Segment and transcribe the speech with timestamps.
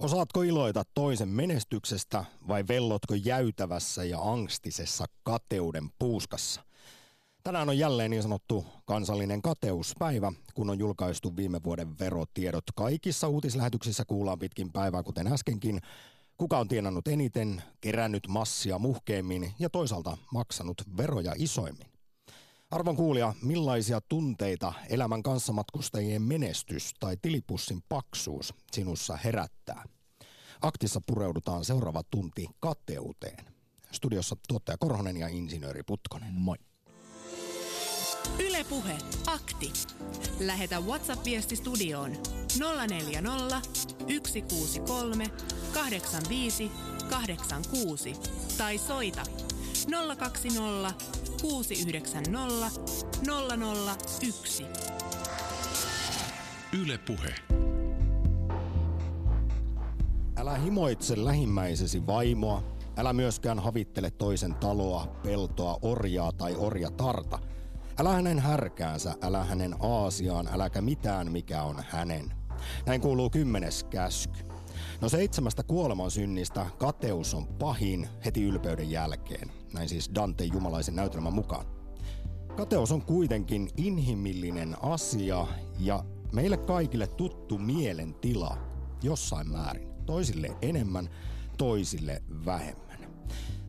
[0.00, 6.64] Osaatko iloita toisen menestyksestä vai vellotko jäytävässä ja angstisessa kateuden puuskassa?
[7.42, 12.64] Tänään on jälleen niin sanottu kansallinen kateuspäivä, kun on julkaistu viime vuoden verotiedot.
[12.74, 15.80] Kaikissa uutislähetyksissä kuullaan pitkin päivää, kuten äskenkin.
[16.36, 21.89] Kuka on tienannut eniten, kerännyt massia muhkeimmin ja toisaalta maksanut veroja isoimmin?
[22.70, 29.84] Arvon kuulija, millaisia tunteita elämän kanssamatkustajien menestys tai tilipussin paksuus sinussa herättää?
[30.62, 33.44] Aktissa pureudutaan seuraava tunti kateuteen.
[33.92, 36.34] Studiossa tuottaja Korhonen ja insinööri Putkonen.
[36.34, 36.56] Moi.
[38.38, 39.72] Ylepuhe akti.
[40.40, 42.10] Lähetä WhatsApp-viesti studioon
[42.88, 43.60] 040
[44.26, 45.30] 163
[45.74, 46.70] 85
[47.10, 48.12] 86
[48.58, 49.22] tai soita
[49.90, 50.94] 020
[51.42, 52.70] 690
[54.22, 54.66] 001.
[56.82, 57.34] Yle Puhe.
[60.36, 62.62] Älä himoitse lähimmäisesi vaimoa,
[62.96, 67.38] älä myöskään havittele toisen taloa, peltoa, orjaa tai orjatarta.
[67.98, 72.32] Älä hänen härkäänsä, älä hänen aasiaan, äläkä mitään mikä on hänen.
[72.86, 74.49] Näin kuuluu kymmenes käsky.
[75.00, 79.52] No seitsemästä kuoleman synnistä kateus on pahin heti ylpeyden jälkeen.
[79.74, 81.66] Näin siis Dante jumalaisen näytelmän mukaan.
[82.56, 85.46] Kateus on kuitenkin inhimillinen asia
[85.78, 88.56] ja meille kaikille tuttu mielentila
[89.02, 89.88] jossain määrin.
[90.06, 91.08] Toisille enemmän,
[91.58, 92.98] toisille vähemmän.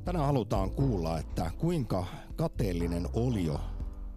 [0.06, 3.60] Tänään halutaan kuulla, että kuinka kateellinen olio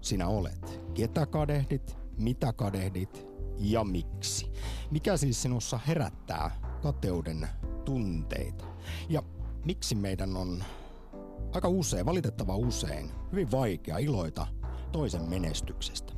[0.01, 0.81] sinä olet.
[0.95, 3.27] Ketä kadehdit, mitä kadehdit
[3.59, 4.53] ja miksi.
[4.91, 7.49] Mikä siis sinussa herättää kateuden
[7.85, 8.65] tunteita?
[9.09, 9.23] Ja
[9.65, 10.65] miksi meidän on
[11.55, 14.47] aika usein, valitettava usein, hyvin vaikea iloita
[14.93, 16.13] toisen menestyksestä?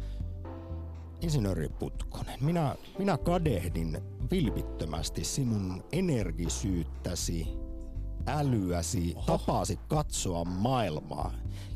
[1.20, 3.98] Insinööri Putkonen, minä, minä kadehdin
[4.30, 7.48] vilpittömästi sinun energisyyttäsi,
[8.26, 9.26] älyäsi, Oho.
[9.26, 11.32] tapaasi katsoa maailmaa,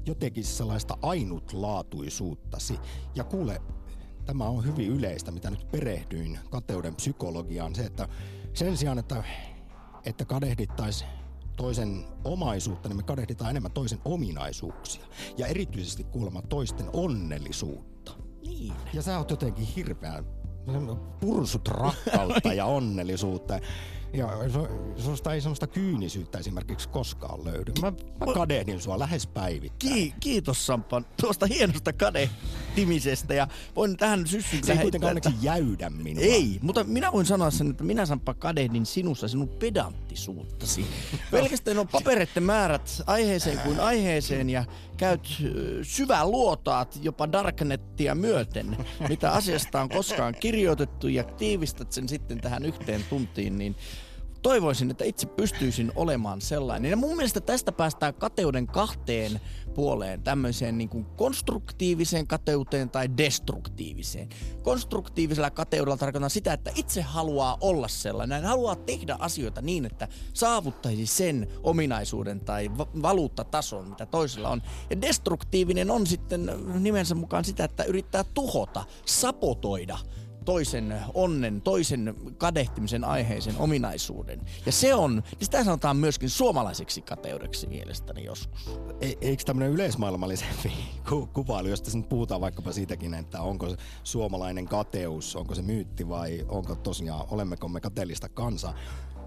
[0.07, 2.79] jotenkin sellaista ainutlaatuisuuttasi.
[3.15, 3.63] Ja kuule,
[4.25, 8.09] tämä on hyvin yleistä, mitä nyt perehdyin kateuden psykologiaan, se, että
[8.55, 9.25] sen sijaan, että,
[10.05, 11.11] että kadehdittaisiin
[11.57, 15.05] toisen omaisuutta, niin me kadehditaan enemmän toisen ominaisuuksia.
[15.39, 18.13] Ja erityisesti kuulemma toisten onnellisuutta.
[18.47, 18.73] Niin.
[18.95, 20.25] Ja sä oot jotenkin hirveän
[21.21, 23.61] pursut rakkautta ja onnellisuutta.
[24.13, 24.29] Ja
[24.97, 27.73] susta ei semmoista kyynisyyttä esimerkiksi koskaan löydy.
[27.81, 27.93] Mä,
[28.27, 29.95] mä kadehdin sua lähes päivittäin.
[29.95, 35.91] Ki- kiitos Sampan tuosta hienosta kadehtimisestä ja voin tähän syssyn Se ei kuitenkaan onneksi jäydä
[35.91, 36.23] minua.
[36.23, 40.87] Ei, mutta minä voin sanoa sen, että minä Sampa kadehdin sinussa sinun pedanttisuuttasi.
[41.31, 44.65] Pelkästään on papereiden määrät aiheeseen kuin aiheeseen ja
[44.97, 45.29] käyt
[45.83, 48.77] syvää luotaat jopa Darknettia myöten,
[49.09, 53.77] mitä asiasta on koskaan kirjoitettu ja tiivistät sen sitten tähän yhteen tuntiin, niin
[54.43, 56.91] toivoisin, että itse pystyisin olemaan sellainen.
[56.91, 59.41] Ja mun mielestä tästä päästään kateuden kahteen
[59.75, 64.29] puoleen, tämmöiseen niin kuin konstruktiiviseen kateuteen tai destruktiiviseen.
[64.63, 71.07] Konstruktiivisella kateudella tarkoitan sitä, että itse haluaa olla sellainen, haluaa tehdä asioita niin, että saavuttaisi
[71.07, 74.63] sen ominaisuuden tai va- valuuttatason, mitä toisella on.
[74.91, 79.99] Ja destruktiivinen on sitten nimensä mukaan sitä, että yrittää tuhota, sapotoida
[80.45, 84.41] toisen onnen, toisen kadehtimisen aiheisen ominaisuuden.
[84.67, 88.81] Ja se on, niin sitä sanotaan myöskin suomalaiseksi kateudeksi mielestäni joskus.
[89.01, 90.73] E- eikö tämmöinen yleismaailmallisempi
[91.09, 96.45] ku- kuvailu, josta nyt puhutaan vaikkapa siitäkin, että onko suomalainen kateus, onko se myytti vai
[96.49, 98.75] onko tosiaan, olemmeko me kateellista kansaa?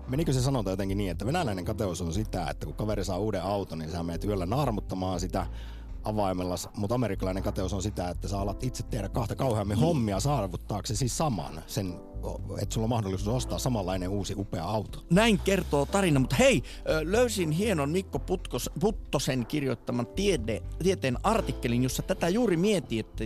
[0.08, 3.44] Menikö se sanonta jotenkin niin, että venäläinen kateus on sitä, että kun kaveri saa uuden
[3.44, 5.48] auton, niin sä menet yöllä naarmuttamaan sitä
[6.04, 9.86] avaimella, mutta amerikkalainen kateus on sitä, että sä alat itse tehdä kahta kauheammin niin.
[9.86, 12.00] hommia saavuttaaksesi saman, sen,
[12.62, 15.04] että sulla on mahdollisuus ostaa samanlainen uusi upea auto.
[15.10, 16.64] Näin kertoo tarina, mutta hei,
[17.04, 23.24] löysin hienon Mikko Putkos, Puttosen kirjoittaman tiede, tieteen artikkelin, jossa tätä juuri mieti, että,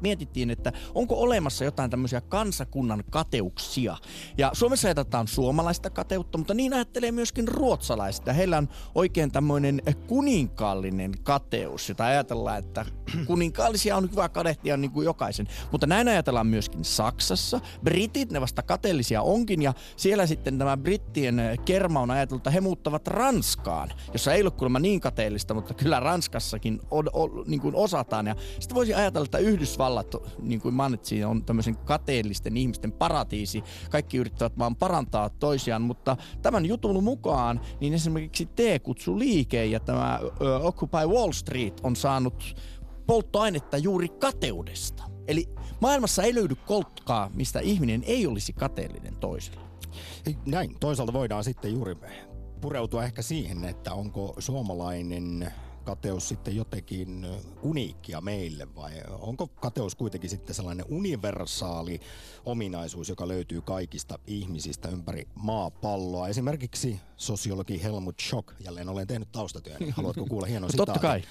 [0.00, 3.96] mietittiin, että onko olemassa jotain tämmöisiä kansakunnan kateuksia.
[4.38, 8.32] Ja Suomessa ajatellaan suomalaista kateutta, mutta niin ajattelee myöskin ruotsalaista.
[8.32, 12.86] Heillä on oikein tämmöinen kuninkaallinen kateus, jota ajatellaan, että
[13.26, 15.48] kuninkaallisia on hyvä kadehtia niin kuin jokaisen.
[15.72, 17.60] Mutta näin ajatellaan myöskin Saksassa.
[17.84, 22.60] Britit, ne vasta kateellisia onkin, ja siellä sitten tämä brittien kerma on ajateltu, että he
[22.60, 27.74] muuttavat Ranskaan, jossa ei ole kuulemma niin kateellista, mutta kyllä Ranskassakin on, on, niin kuin
[27.74, 28.26] osataan.
[28.26, 33.62] Ja sitten voisi ajatella, että Yhdysvallat, niin kuin mainitsin, on tämmöisen kateellisten ihmisten paratiisi.
[33.90, 40.20] Kaikki yrittävät vaan parantaa toisiaan, mutta tämän jutun mukaan, niin esimerkiksi T-kutsu liike ja tämä
[40.22, 42.56] uh, Occupy Wall Street on saanut
[43.06, 45.04] polttoainetta juuri kateudesta.
[45.28, 45.48] Eli
[45.82, 49.60] maailmassa ei löydy koltkaa, mistä ihminen ei olisi kateellinen toiselle.
[50.46, 50.76] Näin.
[50.80, 51.96] Toisaalta voidaan sitten juuri
[52.60, 55.52] pureutua ehkä siihen, että onko suomalainen
[55.84, 57.26] kateus sitten jotenkin
[57.62, 62.00] uniikkia meille vai onko kateus kuitenkin sitten sellainen universaali
[62.44, 66.28] ominaisuus, joka löytyy kaikista ihmisistä ympäri maapalloa?
[66.28, 71.22] Esimerkiksi sosiologi Helmut Schock, jälleen olen tehnyt taustatyön, niin haluatko kuulla hienon Totta kai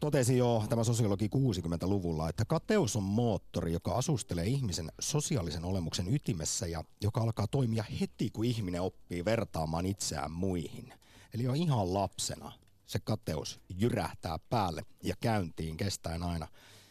[0.00, 6.66] totesi jo tämä sosiologi 60-luvulla, että kateus on moottori, joka asustelee ihmisen sosiaalisen olemuksen ytimessä
[6.66, 10.92] ja joka alkaa toimia heti, kun ihminen oppii vertaamaan itseään muihin.
[11.34, 12.52] Eli jo ihan lapsena
[12.86, 16.48] se kateus jyrähtää päälle ja käyntiin kestäen aina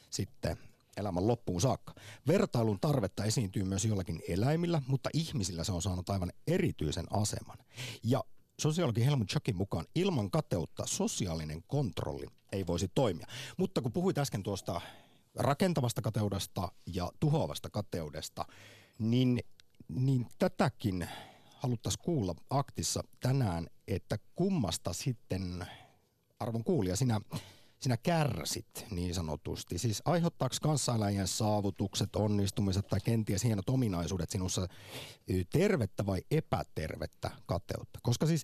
[0.09, 0.57] sitten
[0.97, 1.93] elämän loppuun saakka.
[2.27, 7.57] Vertailun tarvetta esiintyy myös jollakin eläimillä, mutta ihmisillä se on saanut aivan erityisen aseman.
[8.03, 8.23] Ja
[8.59, 13.27] sosiologi Helmut Schockin mukaan ilman kateutta sosiaalinen kontrolli ei voisi toimia.
[13.57, 14.81] Mutta kun puhuit äsken tuosta
[15.35, 18.45] rakentavasta kateudesta ja tuhoavasta kateudesta,
[18.99, 19.39] niin,
[19.89, 21.07] niin tätäkin
[21.55, 25.65] haluttaisiin kuulla aktissa tänään, että kummasta sitten,
[26.39, 27.21] arvon kuulija, sinä,
[27.79, 29.77] sinä kärsit niin sanotusti.
[29.77, 34.67] Siis aiheuttaako kanssaeläjien saavutukset, onnistumiset tai kenties hienot ominaisuudet sinussa
[35.51, 37.99] tervettä vai epätervettä kateutta?
[38.03, 38.43] Koska siis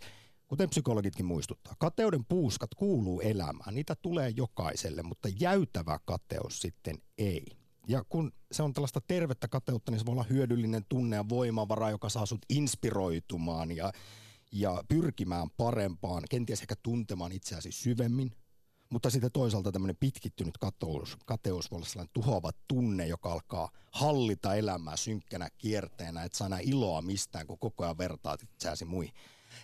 [0.51, 3.75] kuten psykologitkin muistuttaa, kateuden puuskat kuuluu elämään.
[3.75, 7.45] Niitä tulee jokaiselle, mutta jäytävä kateus sitten ei.
[7.87, 11.89] Ja kun se on tällaista tervettä kateutta, niin se voi olla hyödyllinen tunne ja voimavara,
[11.89, 13.91] joka saa sut inspiroitumaan ja,
[14.51, 18.31] ja pyrkimään parempaan, kenties ehkä tuntemaan itseäsi syvemmin.
[18.89, 24.55] Mutta sitten toisaalta tämmöinen pitkittynyt kateus, kateus voi olla sellainen tuhoava tunne, joka alkaa hallita
[24.55, 29.13] elämää synkkänä kierteenä, että saa iloa mistään, kun koko ajan vertaat itseäsi muihin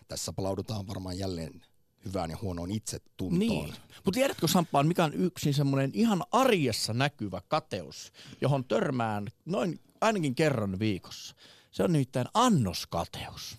[0.08, 1.62] tässä palaudutaan varmaan jälleen
[2.06, 3.40] hyvään ja huonoon itsetuntoon.
[3.40, 3.74] Niin.
[3.96, 8.12] Mutta tiedätkö Sampaan, mikä on yksi semmoinen ihan arjessa näkyvä kateus,
[8.42, 11.36] johon törmään noin ainakin kerran viikossa?
[11.72, 13.58] Se on nimittäin annoskateus.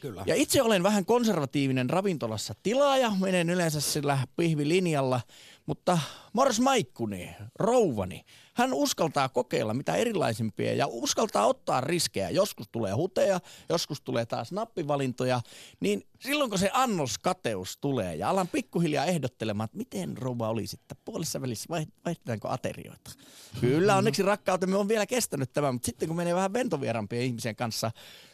[0.00, 0.22] Kyllä.
[0.26, 5.20] Ja itse olen vähän konservatiivinen ravintolassa tilaaja, menen yleensä sillä pihvilinjalla,
[5.66, 5.98] mutta
[6.32, 8.24] Mars Maikkuni, rouvani,
[8.56, 12.30] hän uskaltaa kokeilla mitä erilaisimpia ja uskaltaa ottaa riskejä.
[12.30, 15.40] Joskus tulee huteja, joskus tulee taas nappivalintoja.
[15.80, 20.94] Niin silloin kun se annoskateus tulee ja alan pikkuhiljaa ehdottelemaan, että miten rouva olisi, että
[21.04, 21.66] puolessa välissä
[22.04, 23.10] vaihdetaanko aterioita.
[23.60, 27.90] Kyllä, onneksi rakkautemme on vielä kestänyt tämä, mutta sitten kun menee vähän ventovierampien ihmisen kanssa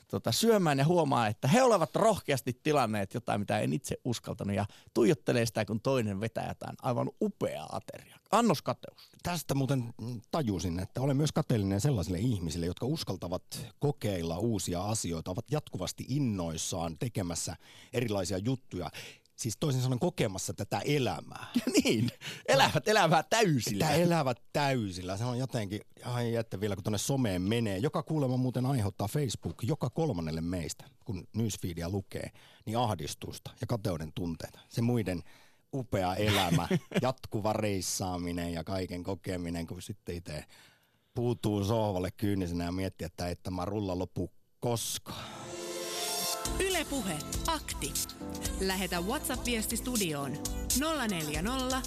[0.09, 4.67] tota, syömään ja huomaa, että he olevat rohkeasti tilanneet jotain, mitä en itse uskaltanut ja
[4.95, 8.22] tuijottelee sitä, kun toinen vetää jotain aivan upea ateria.
[8.33, 9.11] Annos kateus.
[9.23, 9.95] Tästä muuten
[10.31, 13.43] tajusin, että olen myös kateellinen sellaisille ihmisille, jotka uskaltavat
[13.79, 17.57] kokeilla uusia asioita, ovat jatkuvasti innoissaan tekemässä
[17.93, 18.91] erilaisia juttuja
[19.37, 21.47] siis toisin sanoen kokemassa tätä elämää.
[21.85, 22.11] niin,
[22.49, 23.87] elävät elävää täysillä.
[23.87, 25.17] Tämä elävät täysillä.
[25.17, 27.79] Se on jotenkin, ai että vielä kun tuonne someen menee.
[27.79, 32.31] Joka kuulemma muuten aiheuttaa Facebook joka kolmannelle meistä, kun newsfeedia lukee,
[32.67, 34.61] niin ahdistusta ja kateuden tunteita.
[34.69, 35.23] Se muiden
[35.75, 36.69] upea elämä,
[37.03, 40.45] jatkuva reissaaminen ja kaiken kokeminen, kun sitten itse
[41.15, 44.31] puutuu sohvalle kyynisenä ja miettii, että ei tämä rulla lopu
[44.61, 45.31] koskaan.
[46.61, 47.93] Ylepuhe akti.
[48.61, 50.33] Lähetä WhatsApp-viesti studioon
[51.09, 51.83] 040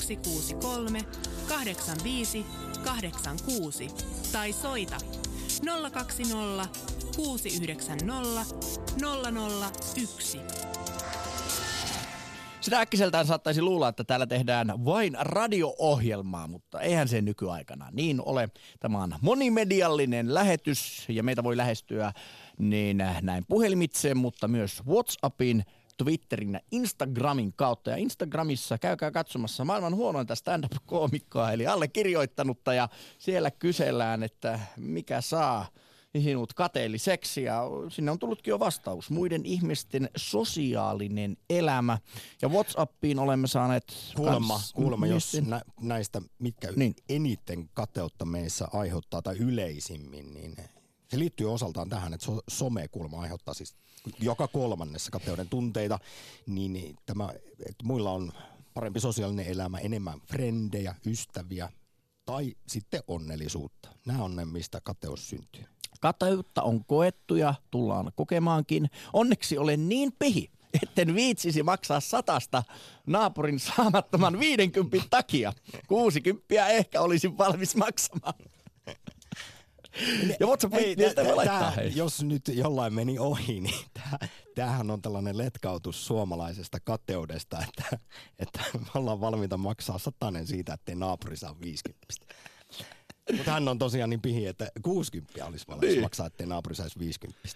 [0.00, 1.04] 163
[1.48, 2.46] 85
[2.84, 3.88] 86
[4.32, 4.96] tai soita
[5.92, 6.68] 020
[7.16, 8.44] 690
[9.96, 10.75] 001.
[12.66, 18.48] Sitä äkkiseltään saattaisi luulla, että täällä tehdään vain radio-ohjelmaa, mutta eihän se nykyaikana niin ole.
[18.80, 22.12] Tämä on monimediallinen lähetys ja meitä voi lähestyä
[22.58, 25.64] niin näin puhelimitse, mutta myös WhatsAppin,
[25.96, 27.90] Twitterin ja Instagramin kautta.
[27.90, 35.66] Ja Instagramissa käykää katsomassa maailman huonointa stand-up-koomikkoa, eli allekirjoittanutta, ja siellä kysellään, että mikä saa
[36.22, 39.10] sinut kateelliseksi ja sinne on tullutkin jo vastaus.
[39.10, 41.98] Muiden ihmisten sosiaalinen elämä
[42.42, 46.94] ja Whatsappiin olemme saaneet Kuulemma, kans, kuulemma jos nä, näistä mitkä niin.
[47.08, 50.56] eniten kateutta meissä aiheuttaa tai yleisimmin, niin
[51.08, 53.76] se liittyy osaltaan tähän, että so, some-kulma aiheuttaa siis
[54.20, 55.98] joka kolmannessa kateuden tunteita,
[56.46, 58.32] niin, niin tämä, että muilla on
[58.74, 61.68] parempi sosiaalinen elämä, enemmän frendejä, ystäviä
[62.26, 63.88] tai sitten onnellisuutta.
[64.06, 65.64] Nämä on ne, mistä kateus syntyy.
[66.00, 68.90] Kateutta on koettu ja tullaan kokemaankin.
[69.12, 70.50] Onneksi olen niin pihi,
[70.82, 72.62] etten viitsisi maksaa satasta
[73.06, 75.52] naapurin saamattoman 50 takia.
[75.88, 78.34] 60 ehkä olisin valmis maksamaan.
[80.40, 81.92] Ja WhatsApp hei, tä, tä, laittaa, hei.
[81.94, 83.84] Jos nyt jollain meni ohi, niin
[84.54, 87.98] tämähän on tällainen letkautus suomalaisesta kateudesta, että,
[88.38, 92.06] että me ollaan valmiita maksaa satanen siitä, ettei naapuri saa 50.
[93.36, 96.02] Mutta hän on tosiaan niin pihi, että 60 olisi valmis niin.
[96.02, 97.48] maksaa, ettei naapuri saisi 50.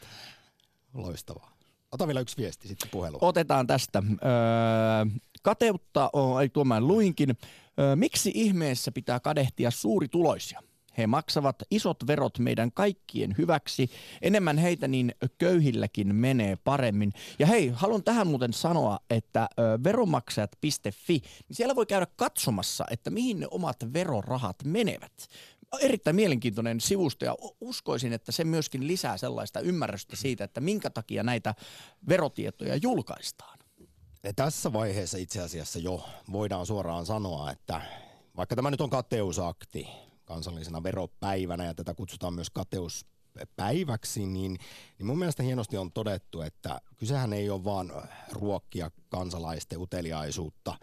[0.94, 1.60] Loistavaa.
[1.92, 3.18] Ota vielä yksi viesti sitten puhelu.
[3.20, 4.02] Otetaan tästä.
[4.08, 7.30] Öö, kateutta, on, ei tuo mä luinkin.
[7.80, 10.62] Öö, miksi ihmeessä pitää kadehtia suurituloisia?
[11.00, 13.90] He maksavat isot verot meidän kaikkien hyväksi.
[14.22, 17.12] Enemmän heitä niin köyhilläkin menee paremmin.
[17.38, 19.48] Ja hei, haluan tähän muuten sanoa, että
[19.84, 25.28] veronmaksajat.fi, niin siellä voi käydä katsomassa, että mihin ne omat verorahat menevät
[25.80, 31.22] erittäin mielenkiintoinen sivusto ja uskoisin, että se myöskin lisää sellaista ymmärrystä siitä, että minkä takia
[31.22, 31.54] näitä
[32.08, 33.58] verotietoja julkaistaan.
[34.22, 37.80] Ja tässä vaiheessa itse asiassa jo voidaan suoraan sanoa, että
[38.36, 39.88] vaikka tämä nyt on kateusakti,
[40.30, 44.58] kansallisena veropäivänä ja tätä kutsutaan myös kateuspäiväksi, niin,
[44.98, 47.92] niin mun mielestä hienosti on todettu, että kysehän ei ole vaan
[48.32, 50.74] ruokkia kansalaisten uteliaisuutta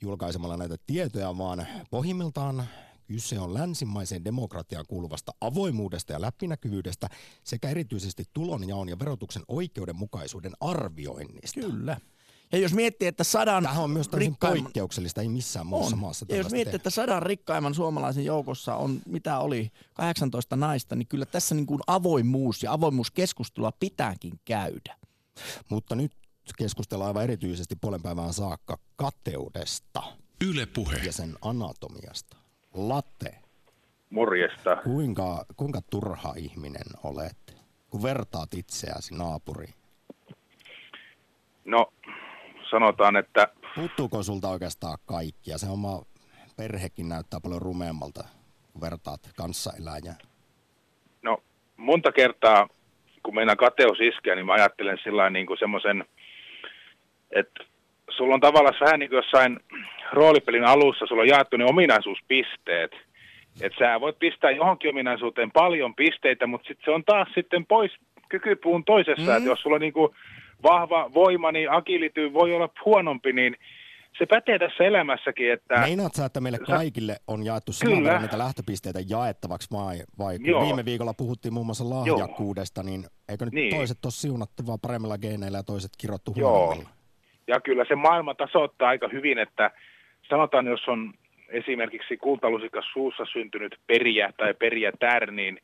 [0.00, 2.68] julkaisemalla näitä tietoja, vaan pohjimmiltaan
[3.06, 7.08] kyse on länsimaiseen demokratiaan kuuluvasta avoimuudesta ja läpinäkyvyydestä
[7.44, 11.60] sekä erityisesti tulonjaon ja verotuksen oikeudenmukaisuuden arvioinnista.
[11.60, 12.00] Kyllä.
[12.52, 14.62] Ja jos miettii, että sadan Tähän on myös rikkaimman...
[14.62, 16.00] poikkeuksellista, ei missään muussa on.
[16.00, 16.26] maassa.
[16.28, 21.26] Ja jos miettii, että sadan rikkaimman suomalaisen joukossa on, mitä oli, 18 naista, niin kyllä
[21.26, 24.96] tässä niin kuin avoimuus ja avoimuuskeskustelua pitääkin käydä.
[25.68, 26.12] Mutta nyt
[26.58, 30.02] keskustellaan aivan erityisesti puolen päivään saakka kateudesta.
[30.44, 30.96] Yle puhe.
[30.96, 32.36] Ja sen anatomiasta.
[32.74, 33.38] Latte.
[34.10, 34.76] Morjesta.
[34.76, 37.56] Kuinka, kuinka turha ihminen olet,
[37.90, 39.74] kun vertaat itseäsi naapuriin?
[41.64, 41.92] No,
[42.70, 43.48] sanotaan, että...
[43.74, 46.02] Puuttuuko sulta oikeastaan kaikki ja se oma
[46.56, 48.24] perhekin näyttää paljon rumeammalta,
[48.72, 50.16] kun vertaat kanssaeläjää?
[51.22, 51.42] No,
[51.76, 52.68] monta kertaa,
[53.22, 56.04] kun meidän kateus iskee, niin mä ajattelen sillä niin kuin semmoisen,
[57.30, 57.64] että
[58.10, 59.60] sulla on tavallaan vähän niin kuin jossain
[60.12, 62.92] roolipelin alussa, sulla on jaettu ne ominaisuuspisteet,
[63.60, 67.92] että sä voit pistää johonkin ominaisuuteen paljon pisteitä, mutta sitten se on taas sitten pois
[68.28, 69.36] kykypuun toisessa, mm.
[69.36, 70.14] että jos sulla on niin kuin
[70.62, 73.56] vahva voima, niin agility voi olla huonompi, niin
[74.18, 75.80] se pätee tässä elämässäkin, että...
[75.80, 80.64] Meinaat sä, että meille kaikille on jaettu saman verran niitä lähtöpisteitä jaettavaksi vai, vai kun
[80.64, 83.76] viime viikolla puhuttiin muun muassa lahjakkuudesta, niin eikö nyt niin.
[83.76, 86.90] toiset ole siunattu vaan paremmilla geeneillä ja toiset kirottu huonommilla?
[87.46, 89.70] Ja kyllä se maailma tasoittaa aika hyvin, että
[90.28, 91.14] sanotaan, jos on
[91.48, 95.58] esimerkiksi kultalusikas suussa syntynyt periä tai periä tär, niin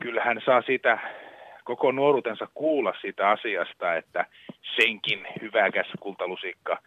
[0.00, 0.98] kyllähän saa sitä
[1.66, 4.26] koko nuoruutensa kuulla siitä asiasta, että
[4.76, 6.82] senkin hyväkäs kultalusikka,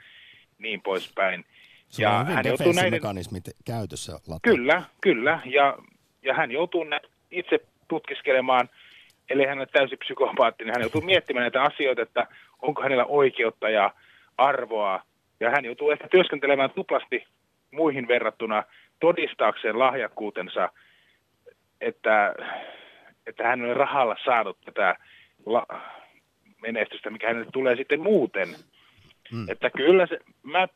[0.57, 1.45] niin poispäin.
[1.89, 2.93] Se ja on hän joutuu näiden...
[2.93, 4.11] mekanismit käytössä.
[4.11, 4.49] Latta.
[4.49, 5.39] Kyllä, kyllä.
[5.45, 5.77] Ja,
[6.23, 6.85] ja hän joutuu
[7.31, 8.69] itse tutkiskelemaan,
[9.29, 12.27] eli hän on täysin psykopaatti, niin hän joutuu miettimään näitä asioita, että
[12.61, 13.93] onko hänellä oikeutta ja
[14.37, 15.03] arvoa.
[15.39, 17.27] Ja hän joutuu ehkä työskentelemään tuplasti
[17.71, 18.63] muihin verrattuna
[18.99, 20.69] todistaakseen lahjakkuutensa,
[21.81, 22.35] että
[23.27, 24.95] että hän on rahalla saanut tätä
[25.45, 25.81] la-
[26.61, 28.55] menestystä, mikä hänelle tulee sitten muuten.
[29.31, 29.49] Hmm.
[29.49, 30.67] Että kyllä se, mä,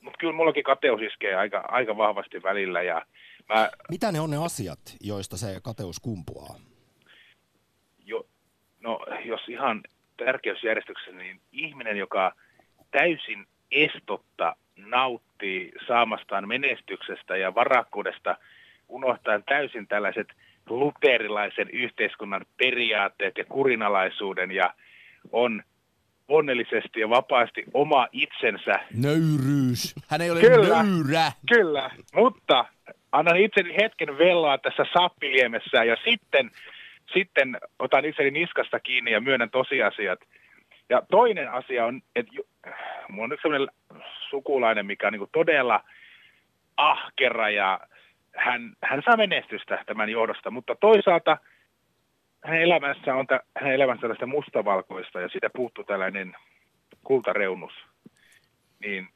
[0.00, 2.82] mutta kyllä mullakin kateus iskee aika, aika vahvasti välillä.
[2.82, 3.06] Ja
[3.48, 6.54] mä, Mitä ne on ne asiat, joista se kateus kumpuaa?
[8.04, 8.26] Jo,
[8.80, 9.82] no jos ihan
[10.16, 12.32] tärkeysjärjestyksessä, niin ihminen, joka
[12.90, 18.36] täysin estotta nauttii saamastaan menestyksestä ja varakkuudesta,
[18.88, 20.28] unohtaen täysin tällaiset–
[20.70, 24.74] luterilaisen yhteiskunnan periaatteet ja kurinalaisuuden ja
[25.32, 25.62] on
[26.28, 28.80] onnellisesti ja vapaasti oma itsensä.
[28.94, 29.94] Nöyryys.
[30.08, 31.32] Hän ei ole kyllä, nöyrä.
[31.48, 32.64] Kyllä, mutta
[33.12, 36.50] annan itseni hetken velloa tässä sappiliemessä ja sitten,
[37.14, 40.20] sitten otan itseni niskasta kiinni ja myönnän tosiasiat.
[40.90, 42.32] Ja toinen asia on, että
[43.08, 43.68] mulla on nyt sellainen
[44.30, 45.84] sukulainen, mikä on niin todella
[46.76, 47.80] ahkera ja
[48.38, 51.38] hän, hän saa menestystä tämän johdosta, mutta toisaalta
[52.44, 53.26] hänen elämässä on
[53.56, 56.36] hänen elämässä tällaista mustavalkoista ja siitä puuttuu tällainen
[57.04, 57.72] kultareunus.
[58.80, 59.08] Niin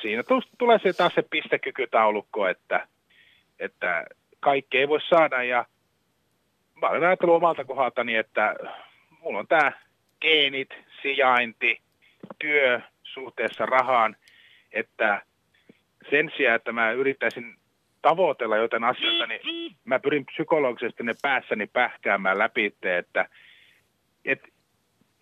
[0.00, 0.22] siinä
[0.58, 2.86] tulee se taas se pistekykytaulukko, että,
[3.58, 4.06] että
[4.40, 5.66] kaikki ei voi saada ja
[6.80, 8.54] mä olen ajatellut omalta kohdaltani, että
[9.20, 9.72] mulla on tämä
[10.20, 10.68] geenit,
[11.02, 11.80] sijainti,
[12.38, 14.16] työ suhteessa rahaan,
[14.72, 15.22] että
[16.10, 17.56] sen sijaan, että mä yrittäisin
[18.02, 23.28] tavoitella jotain asioita, niin mä pyrin psykologisesti ne päässäni pähkäämään läpi, että
[24.24, 24.40] et,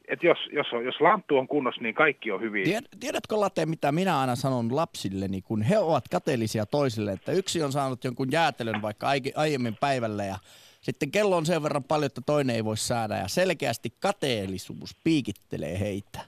[0.09, 2.65] et jos, jos, jos lanttu on kunnossa, niin kaikki on hyvin.
[2.65, 7.63] Tied, tiedätkö Late, mitä minä aina sanon lapsilleni, kun he ovat kateellisia toisille, että yksi
[7.63, 10.37] on saanut jonkun jäätelön vaikka aiemmin päivällä ja
[10.81, 15.81] sitten kello on sen verran paljon, että toinen ei voi saada ja selkeästi kateellisuus piikittelee
[15.81, 16.21] heitä.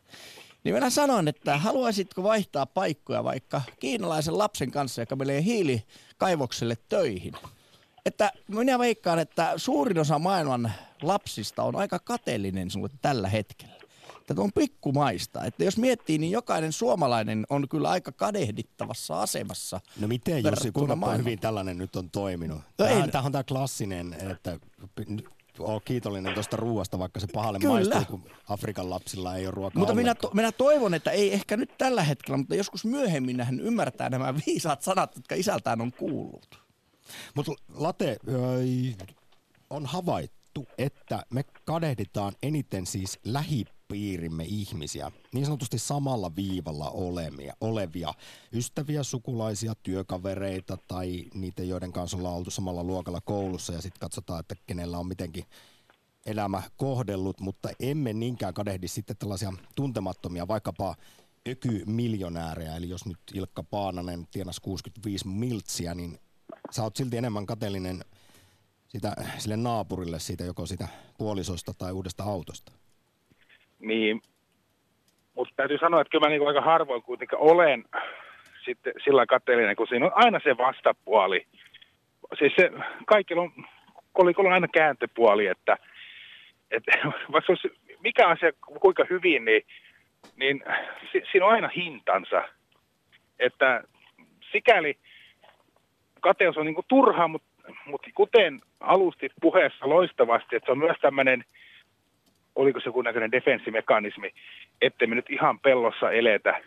[0.65, 5.45] Niin minä sanoin, että haluaisitko vaihtaa paikkoja vaikka kiinalaisen lapsen kanssa, joka menee
[6.27, 7.33] hiilikaivokselle töihin.
[8.07, 13.75] että minä veikkaan, että suurin osa maailman lapsista on aika kateellinen sinulle tällä hetkellä.
[14.27, 15.45] Tätä on pikkumaista.
[15.45, 19.81] Että jos miettii, niin jokainen suomalainen on kyllä aika kadehdittavassa asemassa.
[20.01, 22.61] No miten Jussi, kuinka hyvin tällainen nyt on toiminut?
[22.79, 24.59] No ei- tämähän on tämä klassinen, että
[25.59, 27.73] ole kiitollinen tuosta ruuasta, vaikka se pahalle Kyllä.
[27.73, 31.57] maistuu, kun Afrikan lapsilla ei ole ruokaa Mutta minä, to, minä toivon, että ei ehkä
[31.57, 36.63] nyt tällä hetkellä, mutta joskus myöhemmin hän ymmärtää nämä viisaat sanat, jotka isältään on kuullut.
[37.35, 38.17] Mutta Late,
[39.71, 43.19] on havaittu, että me kadehditaan eniten siis
[43.93, 48.15] lähipiirimme ihmisiä, niin sanotusti samalla viivalla olemia, olevia
[48.53, 54.41] ystäviä, sukulaisia, työkavereita tai niitä, joiden kanssa ollaan oltu samalla luokalla koulussa ja sitten katsotaan,
[54.41, 55.45] että kenellä on mitenkin
[56.27, 60.95] elämä kohdellut, mutta emme niinkään kadehdi sitten tällaisia tuntemattomia, vaikkapa
[61.49, 66.19] ökymiljonäärejä, eli jos nyt Ilkka Paananen tienasi 65 miltsiä, niin
[66.71, 68.05] sä oot silti enemmän kateellinen
[68.89, 72.82] sitä, sille naapurille siitä joko sitä puolisosta tai uudesta autosta.
[73.83, 74.23] Niin,
[75.35, 77.85] mutta täytyy sanoa, että kyllä mä niin aika harvoin kuitenkin olen
[78.65, 81.47] sitten sillä kateellinen, kun siinä on aina se vastapuoli.
[82.39, 82.71] Siis se,
[83.07, 83.53] kaikilla on,
[84.13, 85.77] kolikolla on aina kääntöpuoli, että,
[86.71, 86.93] että
[87.33, 87.69] vaikka olisi
[88.05, 89.63] mikä asia kuinka hyvin, niin,
[90.37, 90.65] niin
[91.13, 92.43] si, siinä on aina hintansa.
[93.39, 93.85] Että
[94.53, 94.97] sikäli
[96.21, 97.49] kateus on niin kuin turha, mutta,
[97.87, 101.45] mutta kuten alustit puheessa loistavasti, että se on myös tämmöinen
[102.57, 104.31] oliko se joku näköinen defenssimekanismi,
[104.81, 106.61] ettei me nyt ihan pellossa eletä.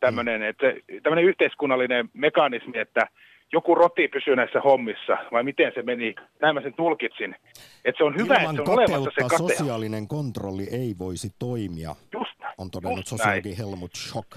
[0.00, 0.66] Tämmöinen, että,
[1.02, 3.06] tämmöinen yhteiskunnallinen mekanismi, että
[3.52, 7.36] joku roti pysyy näissä hommissa, vai miten se meni, näin mä sen tulkitsin.
[7.84, 9.54] Että se on hyvä, Ilman että se on olemassa se kateutta kate.
[9.56, 13.06] sosiaalinen kontrolli ei voisi toimia, Just, näin, on todennut näin.
[13.06, 14.30] sosiologi Helmut Schock.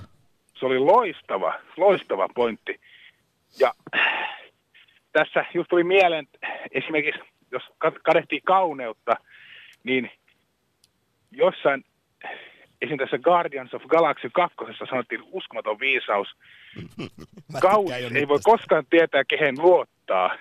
[0.60, 2.80] Se oli loistava, loistava pointti.
[3.60, 3.74] Ja
[5.12, 6.28] tässä just tuli mieleen,
[6.72, 7.22] esimerkiksi
[7.52, 9.16] jos ka- kadehtii kauneutta,
[9.84, 10.12] niin
[11.32, 11.86] jossain,
[12.82, 12.98] esim.
[12.98, 14.56] tässä Guardians of Galaxy 2
[14.90, 16.28] sanottiin uskomaton viisaus.
[17.62, 20.38] Kaus ei voi koskaan tietää, kehen luottaa.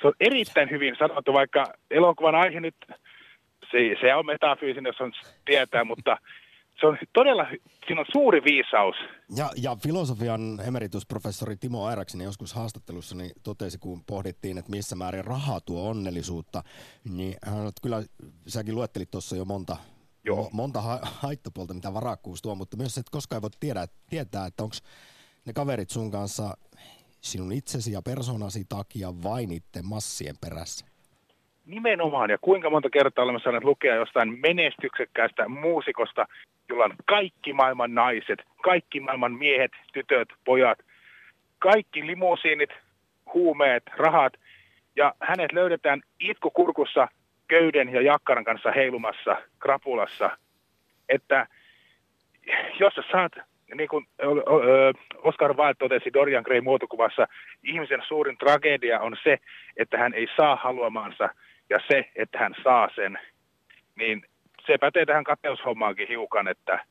[0.00, 2.74] Se on erittäin hyvin sanottu, vaikka elokuvan aihe nyt,
[3.70, 5.12] se, se on metafyysinen, jos on
[5.44, 6.16] tietää, mutta
[6.80, 7.46] se on todella,
[7.86, 8.96] siinä on suuri viisaus.
[9.36, 15.24] Ja, ja filosofian emeritusprofessori Timo Airaksinen joskus haastattelussa niin totesi, kun pohdittiin, että missä määrin
[15.24, 16.62] raha tuo onnellisuutta,
[17.04, 18.02] niin hän, että kyllä
[18.46, 19.76] säkin luettelit tuossa jo monta,
[20.24, 20.44] Joo.
[20.44, 23.86] mo- monta ha- haittapuolta, mitä varakkuus tuo, mutta myös se, että koskaan ei voi tiedä,
[24.10, 24.76] tietää, että onko
[25.44, 26.56] ne kaverit sun kanssa
[27.20, 30.91] sinun itsesi ja persoonasi takia vai niiden massien perässä.
[31.66, 36.26] Nimenomaan, ja kuinka monta kertaa olemme saaneet lukea jostain menestyksekkäästä muusikosta,
[36.68, 40.78] jolla on kaikki maailman naiset, kaikki maailman miehet, tytöt, pojat,
[41.58, 42.70] kaikki limusiinit,
[43.34, 44.32] huumeet, rahat,
[44.96, 47.08] ja hänet löydetään itkukurkussa
[47.48, 50.30] köyden ja jakkaran kanssa heilumassa krapulassa,
[51.08, 51.46] että
[52.80, 53.32] jos sä saat,
[53.74, 54.06] niin kuin
[55.22, 57.26] Oscar Wilde totesi Dorian Gray muotokuvassa,
[57.64, 59.38] ihmisen suurin tragedia on se,
[59.76, 61.28] että hän ei saa haluamansa
[61.72, 63.18] ja se, että hän saa sen,
[63.96, 64.22] niin
[64.66, 66.84] se pätee tähän kateushommaankin hiukan, että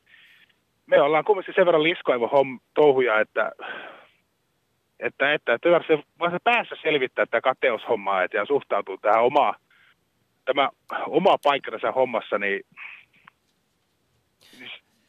[0.86, 3.52] me ollaan kumminkin sen verran liskoivo homm, touhuja, että
[5.00, 9.56] että, että, että se vaan se päässä selvittää tätä kateushommaa että, ja suhtautuu tähän omaa,
[10.46, 10.70] tämä
[11.08, 12.62] oma paikka tässä hommassa, niin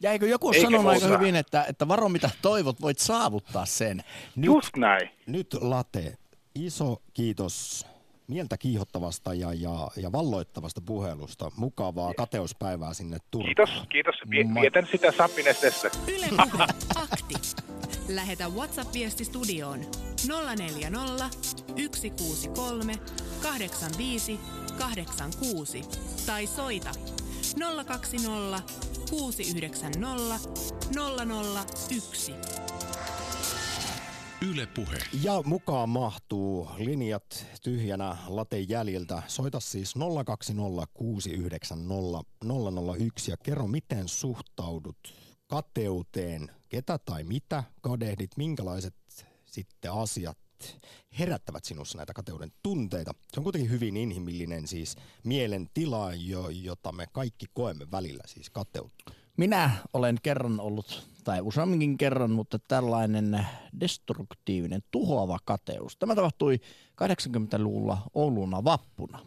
[0.03, 4.03] Jäikö joku Eikä sanonut aika hyvin, että, että varo mitä toivot, voit saavuttaa sen.
[4.41, 5.09] just näin.
[5.27, 6.17] Nyt Late,
[6.55, 7.85] iso kiitos
[8.27, 11.51] mieltä kiihottavasta ja, ja, ja valloittavasta puhelusta.
[11.57, 13.55] Mukavaa kateuspäivää sinne Turkuun.
[13.55, 14.15] Kiitos, kiitos.
[14.61, 15.91] Vietän sitä sappinestettä.
[16.07, 17.35] Yle Puhe, akti.
[18.09, 19.79] Lähetä WhatsApp-viesti studioon
[20.57, 21.29] 040
[21.91, 22.93] 163
[23.41, 24.39] 85
[24.77, 25.81] 86
[26.25, 26.91] tai soita
[27.85, 28.63] 020
[29.09, 30.39] 690
[31.89, 32.33] 001.
[34.49, 34.97] Yle Puhe.
[35.23, 39.23] Ja mukaan mahtuu linjat tyhjänä laten jäljiltä.
[39.27, 39.99] Soita siis 020690001
[43.27, 44.97] ja kerro miten suhtaudut
[45.47, 46.51] kateuteen.
[46.69, 48.95] Ketä tai mitä kadehdit, minkälaiset
[49.45, 50.37] sitten asiat
[51.19, 53.11] herättävät sinussa näitä kateuden tunteita.
[53.33, 59.13] Se on kuitenkin hyvin inhimillinen siis mielentila, jo, jota me kaikki koemme välillä, siis kateutta.
[59.37, 63.47] Minä olen kerran ollut, tai useamminkin kerran, mutta tällainen
[63.79, 65.97] destruktiivinen, tuhoava kateus.
[65.97, 66.59] Tämä tapahtui
[67.03, 69.19] 80-luvulla Ouluna vappuna.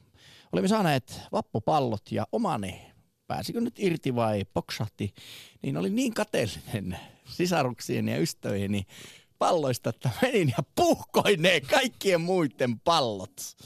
[0.52, 2.92] Olimme saaneet vappupallot ja omani,
[3.26, 5.14] pääsikö nyt irti vai poksahti,
[5.62, 8.87] niin oli niin kateellinen sisaruksien ja ystävieni
[9.38, 13.56] palloista, että menin ja puhkoin ne kaikkien muiden pallot.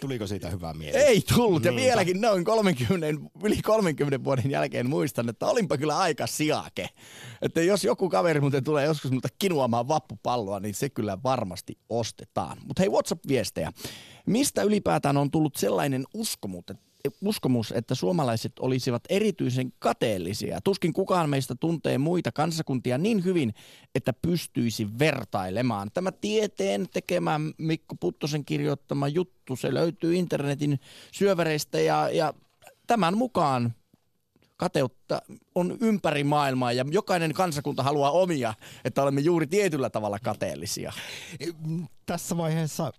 [0.00, 0.96] Tuliko siitä hyvää mieli?
[0.96, 1.84] Ei tullut, ja Niinpä.
[1.86, 3.06] vieläkin noin 30,
[3.44, 6.88] yli 30 vuoden jälkeen muistan, että olinpa kyllä aika siake.
[7.42, 12.58] Että jos joku kaveri muuten tulee joskus multa kinuamaan vappupalloa, niin se kyllä varmasti ostetaan.
[12.66, 13.72] Mutta hei, WhatsApp-viestejä.
[14.26, 16.89] Mistä ylipäätään on tullut sellainen uskomus, että
[17.20, 20.60] uskomus, että suomalaiset olisivat erityisen kateellisia.
[20.60, 23.54] Tuskin kukaan meistä tuntee muita kansakuntia niin hyvin,
[23.94, 25.90] että pystyisi vertailemaan.
[25.94, 30.80] Tämä tieteen tekemä Mikko Puttosen kirjoittama juttu, se löytyy internetin
[31.12, 32.34] syövereistä ja, ja
[32.86, 33.74] tämän mukaan
[34.56, 35.22] kateutta
[35.54, 40.92] on ympäri maailmaa ja jokainen kansakunta haluaa omia, että olemme juuri tietyllä tavalla kateellisia.
[42.06, 42.92] Tässä vaiheessa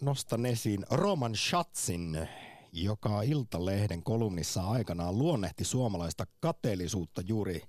[0.00, 2.28] nostan esiin Roman Schatzin,
[2.74, 7.62] joka Iltalehden kolumnissa aikanaan luonnehti suomalaista kateellisuutta juuri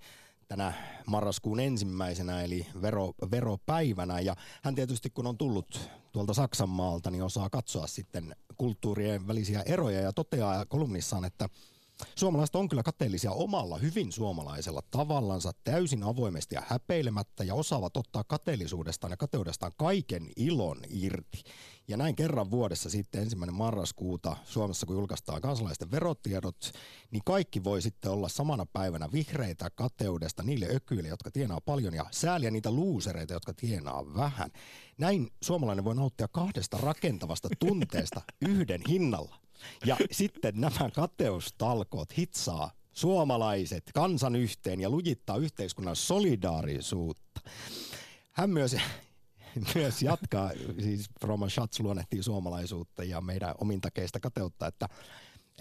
[0.48, 0.74] tänä
[1.08, 4.20] marraskuun ensimmäisenä eli vero, veropäivänä.
[4.20, 9.62] Ja hän tietysti kun on tullut tuolta Saksan maalta, niin osaa katsoa sitten kulttuurien välisiä
[9.62, 11.50] eroja ja toteaa kolumnissaan, että
[12.16, 18.24] Suomalaiset on kyllä kateellisia omalla hyvin suomalaisella tavallansa täysin avoimesti ja häpeilemättä ja osaavat ottaa
[18.24, 21.44] kateellisuudestaan ja kateudestaan kaiken ilon irti.
[21.88, 26.72] Ja näin kerran vuodessa sitten ensimmäinen marraskuuta Suomessa, kun julkaistaan kansalaisten verotiedot,
[27.12, 32.06] niin kaikki voi sitten olla samana päivänä vihreitä kateudesta niille ökyille, jotka tienaa paljon ja
[32.12, 34.52] sääliä niitä luusereita, jotka tienaa vähän.
[34.98, 39.36] Näin suomalainen voi nauttia kahdesta rakentavasta tunteesta yhden hinnalla.
[39.86, 47.42] Ja sitten nämä kateustalkoot hitsaa suomalaiset kansan yhteen ja lujittaa yhteiskunnan solidaarisuutta.
[48.32, 48.76] Hän myös,
[49.76, 54.90] myös jatkaa, siis Roman Schatz luonnehtii suomalaisuutta ja meidän omintakeista kateutta, että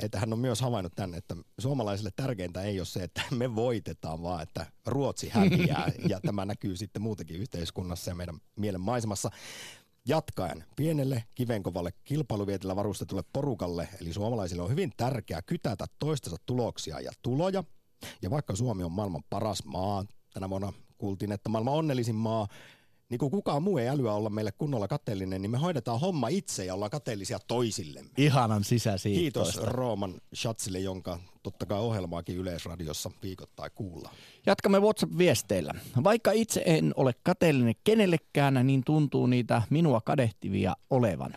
[0.02, 4.22] että hän on myös havainnut tänne, että suomalaisille tärkeintä ei ole se, että me voitetaan,
[4.22, 5.92] vaan että Ruotsi häviää.
[6.08, 9.30] Ja tämä näkyy sitten muutenkin yhteiskunnassa ja meidän mielen maisemassa.
[10.08, 17.12] Jatkaen pienelle kivenkovalle kilpailuvietillä varustetulle porukalle, eli suomalaisille on hyvin tärkeää kytätä toistensa tuloksia ja
[17.22, 17.64] tuloja.
[18.22, 20.04] Ja vaikka Suomi on maailman paras maa,
[20.34, 22.48] tänä vuonna kuultiin, että maailman onnellisin maa,
[23.08, 26.64] niin kun kukaan muu ei älyä olla meille kunnolla kateellinen, niin me hoidetaan homma itse
[26.64, 28.10] ja ollaan kateellisia toisillemme.
[28.18, 29.60] Ihanan sisäsiittoista.
[29.60, 34.14] Kiitos Rooman Schatzille, jonka totta kai ohjelmaakin Yleisradiossa viikoittain kuullaan.
[34.46, 35.74] Jatkamme WhatsApp-viesteillä.
[36.04, 41.34] Vaikka itse en ole kateellinen kenellekään, niin tuntuu niitä minua kadehtivia olevan.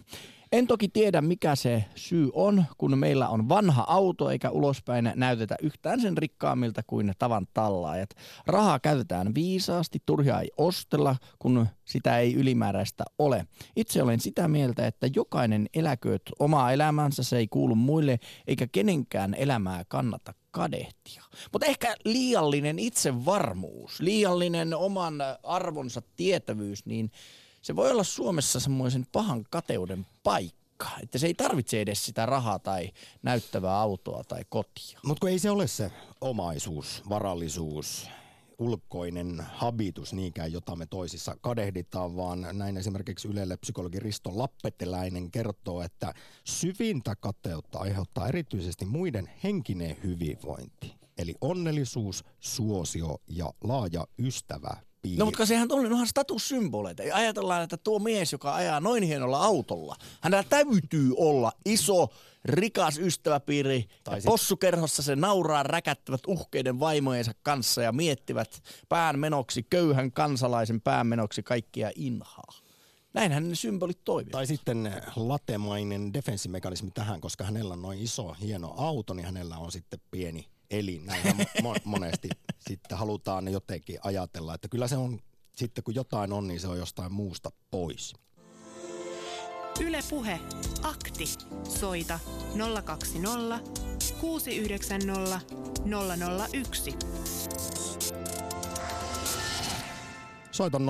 [0.52, 5.56] En toki tiedä, mikä se syy on, kun meillä on vanha auto eikä ulospäin näytetä
[5.62, 8.10] yhtään sen rikkaammilta kuin tavan tallaajat.
[8.46, 13.46] Rahaa käytetään viisaasti, turhia ei ostella, kun sitä ei ylimääräistä ole.
[13.76, 19.34] Itse olen sitä mieltä, että jokainen eläkööt omaa elämänsä, se ei kuulu muille, eikä kenenkään
[19.34, 21.24] elämää kannata kadehtia.
[21.52, 27.12] Mutta ehkä liiallinen itsevarmuus, liiallinen oman arvonsa tietävyys, niin
[27.62, 30.90] se voi olla Suomessa semmoisen pahan kateuden paikka.
[31.04, 32.92] Että se ei tarvitse edes sitä rahaa tai
[33.24, 35.00] näyttävää autoa tai kotia.
[35.06, 35.92] Mutta kun ei se ole se
[36.22, 38.10] omaisuus, varallisuus,
[38.60, 45.82] ulkoinen habitus niinkään, jota me toisissa kadehditaan, vaan näin esimerkiksi Ylelle psykologi Risto Lappeteläinen kertoo,
[45.82, 50.94] että syvintä kateutta aiheuttaa erityisesti muiden henkinen hyvinvointi.
[51.18, 54.78] Eli onnellisuus, suosio ja laaja ystävä
[55.18, 57.04] No mutta sehän on onhan statussymboleita.
[57.04, 62.10] Ja Ajatellaan, että tuo mies, joka ajaa noin hienolla autolla, hänellä täytyy olla iso,
[62.46, 63.86] rikas ystäväpiiri.
[64.04, 64.26] Tai sit...
[64.26, 71.44] possukerhossa se nauraa räkättävät uhkeiden vaimojensa kanssa ja miettivät pään menoksi, köyhän kansalaisen pään menoksi
[71.44, 72.54] kaikkia inhaa.
[73.14, 74.32] Näinhän ne symbolit toimivat.
[74.32, 79.72] Tai sitten latemainen defenssimekanismi tähän, koska hänellä on noin iso, hieno auto, niin hänellä on
[79.72, 81.06] sitten pieni elin.
[81.06, 85.20] Näinhän mo- monesti sitten halutaan jotenkin ajatella, että kyllä se on
[85.56, 88.14] sitten kun jotain on, niin se on jostain muusta pois.
[89.80, 90.40] Yle Puhe.
[90.84, 91.26] Akti.
[91.80, 92.20] Soita
[92.86, 93.60] 020
[94.22, 95.42] 690
[96.54, 96.96] 001.
[100.52, 100.84] Soita 020690001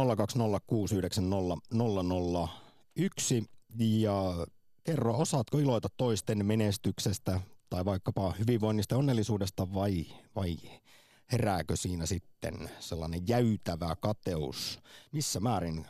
[3.80, 4.48] ja
[4.84, 10.58] kerro, osaatko iloita toisten menestyksestä tai vaikkapa hyvinvoinnista ja onnellisuudesta vai, vai
[11.32, 14.80] herääkö siinä sitten sellainen jäytävä kateus?
[15.12, 15.86] Missä määrin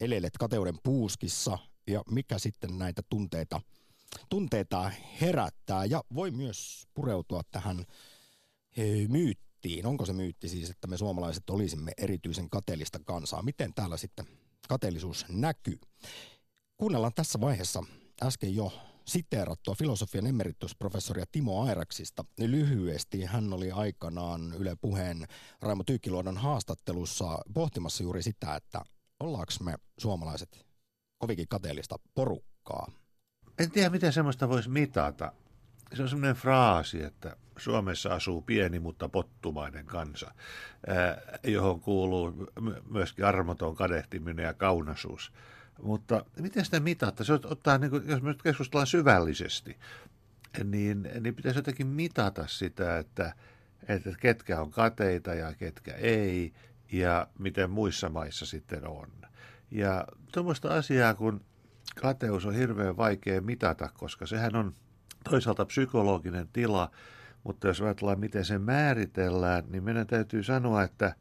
[0.00, 3.60] elelet kateuden puuskissa ja mikä sitten näitä tunteita,
[4.28, 4.90] tunteita
[5.20, 7.84] herättää ja voi myös pureutua tähän
[9.08, 9.86] myyttiin.
[9.86, 13.42] Onko se myytti siis, että me suomalaiset olisimme erityisen kateellista kansaa?
[13.42, 14.26] Miten täällä sitten
[14.68, 15.78] kateellisuus näkyy?
[16.76, 17.84] Kuunnellaan tässä vaiheessa
[18.22, 18.72] äsken jo
[19.04, 22.24] siteerattua filosofian emeritusprofessoria Timo Airaksista.
[22.38, 25.26] Lyhyesti hän oli aikanaan Yle Puheen
[25.60, 28.84] Raimo Tyykiluodon haastattelussa pohtimassa juuri sitä, että
[29.20, 30.66] ollaanko me suomalaiset
[31.18, 32.92] kovinkin kateellista porukkaa?
[33.58, 35.32] En tiedä, miten semmoista voisi mitata.
[35.94, 40.34] Se on semmoinen fraasi, että Suomessa asuu pieni, mutta pottumainen kansa,
[41.44, 42.32] johon kuuluu
[42.90, 45.32] myöskin armoton kadehtiminen ja kaunasuus.
[45.82, 47.24] Mutta miten sitä mitata?
[47.24, 49.76] Se ottaa, niin kuin, jos me nyt keskustellaan syvällisesti,
[50.64, 53.34] niin, niin pitäisi jotenkin mitata sitä, että,
[53.88, 56.52] että ketkä on kateita ja ketkä ei,
[56.92, 59.08] ja miten muissa maissa sitten on.
[59.70, 61.44] Ja tuommoista asiaa, kun
[62.00, 64.74] kateus on hirveän vaikea mitata, koska sehän on
[65.30, 66.90] toisaalta psykologinen tila,
[67.44, 71.14] mutta jos ajatellaan, miten se määritellään, niin meidän täytyy sanoa, että,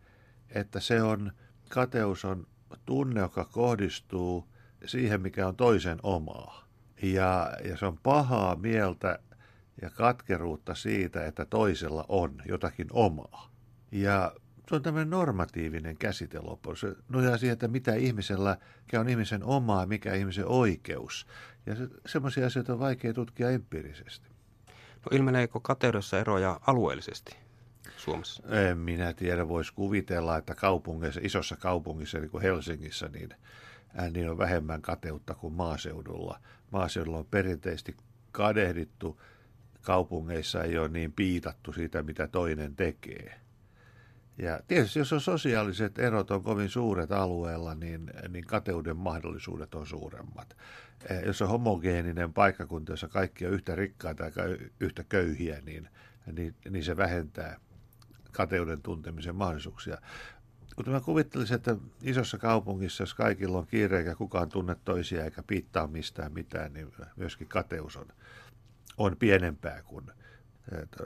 [0.49, 1.31] että se on,
[1.69, 2.47] kateus on
[2.85, 4.47] tunne, joka kohdistuu
[4.85, 6.67] siihen, mikä on toisen omaa.
[7.01, 9.19] Ja, ja se on pahaa mieltä
[9.81, 13.51] ja katkeruutta siitä, että toisella on jotakin omaa.
[13.91, 14.31] Ja
[14.69, 16.77] se on tämmöinen normatiivinen käsite loppuun.
[16.77, 21.27] Se nojaa siihen, että mitä ihmisellä, mikä on ihmisen omaa, mikä ihmisen oikeus.
[21.65, 24.29] Ja se, semmoisia asioita on vaikea tutkia empiirisesti.
[24.95, 27.50] No ilmeneekö kateudessa eroja alueellisesti
[28.01, 28.43] Suomessa?
[28.49, 29.47] En minä tiedä.
[29.47, 33.29] Voisi kuvitella, että kaupungeissa, isossa kaupungissa, niin kuin Helsingissä, niin,
[34.13, 36.39] niin on vähemmän kateutta kuin maaseudulla.
[36.71, 37.95] Maaseudulla on perinteisesti
[38.31, 39.21] kadehdittu,
[39.81, 43.39] kaupungeissa ei ole niin piitattu siitä, mitä toinen tekee.
[44.37, 49.87] Ja tietysti jos on sosiaaliset erot on kovin suuret alueella, niin, niin kateuden mahdollisuudet on
[49.87, 50.57] suuremmat.
[51.09, 55.89] Eh, jos on homogeeninen paikkakunta, jossa kaikki on yhtä rikkaita tai yhtä köyhiä, niin,
[56.31, 57.59] niin, niin se vähentää
[58.31, 59.97] kateuden tuntemisen mahdollisuuksia.
[60.77, 65.43] Mutta mä kuvittelisin, että isossa kaupungissa, jos kaikilla on kiire eikä kukaan tunne toisia eikä
[65.43, 68.07] piittaa mistään mitään, niin myöskin kateus on,
[68.97, 70.05] on pienempää kuin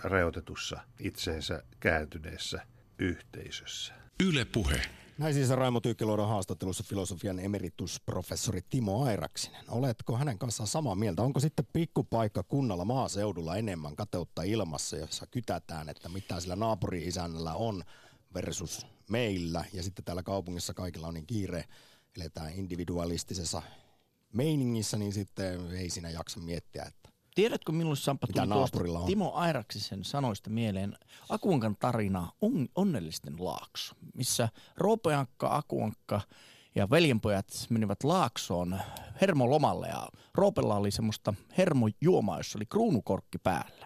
[0.04, 2.62] rajoitetussa itseensä kääntyneessä
[3.00, 3.94] yhteisössä.
[4.24, 4.82] Yle Puhe.
[5.18, 9.64] Näin siis Raimo Tyykkiluodon haastattelussa filosofian emeritusprofessori Timo Airaksinen.
[9.68, 11.22] Oletko hänen kanssaan samaa mieltä?
[11.22, 17.84] Onko sitten pikkupaikka kunnalla maaseudulla enemmän kateutta ilmassa, jossa kytätään, että mitä sillä naapuri-isännällä on
[18.34, 19.66] versus meillä.
[19.74, 21.66] Ja sitten täällä kaupungissa kaikilla on niin kiire,
[22.18, 23.62] eletään individualistisessa
[24.34, 29.06] meiningissä, niin sitten ei siinä jaksa miettiä, että Tiedätkö, minulle Sampa tuli on?
[29.06, 30.98] Timo Airaksisen sanoista mieleen
[31.30, 36.22] Akuankan tarina on, Onnellisten laakso, missä Roopeankka, Akuankka
[36.76, 38.80] ja veljenpojat menivät laaksoon
[39.22, 43.86] hermolomalle ja Roopella oli semmoista hermojuomaa, jossa oli kruunukorkki päällä.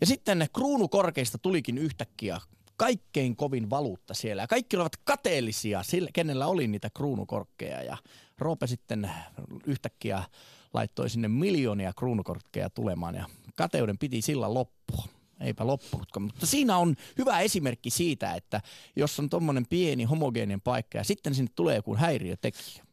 [0.00, 2.40] Ja sitten kruunukorkeista tulikin yhtäkkiä
[2.76, 4.42] kaikkein kovin valuutta siellä.
[4.42, 7.82] Ja kaikki olivat kateellisia, sillä, kenellä oli niitä kruunukorkkeja.
[7.82, 7.96] Ja
[8.38, 9.10] Roope sitten
[9.66, 10.22] yhtäkkiä
[10.74, 15.04] laittoi sinne miljoonia kruunukorkkeja tulemaan ja kateuden piti sillä loppua.
[15.40, 18.60] Eipä loppunutkaan, mutta siinä on hyvä esimerkki siitä, että
[18.96, 22.84] jos on tuommoinen pieni homogeeninen paikka ja sitten sinne tulee joku häiriötekijä,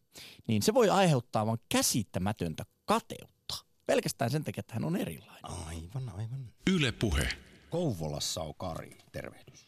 [0.48, 3.56] niin se voi aiheuttaa vain käsittämätöntä kateutta.
[3.86, 5.46] Pelkästään sen takia, että hän on erilainen.
[5.68, 6.50] Aivan, aivan.
[6.74, 7.30] Yle Puhe.
[7.70, 8.98] Kouvolassa on Kari.
[9.12, 9.66] Tervehdys.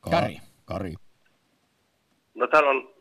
[0.00, 0.40] Ka- Kari.
[0.64, 0.94] Kari.
[2.34, 2.94] No täällä on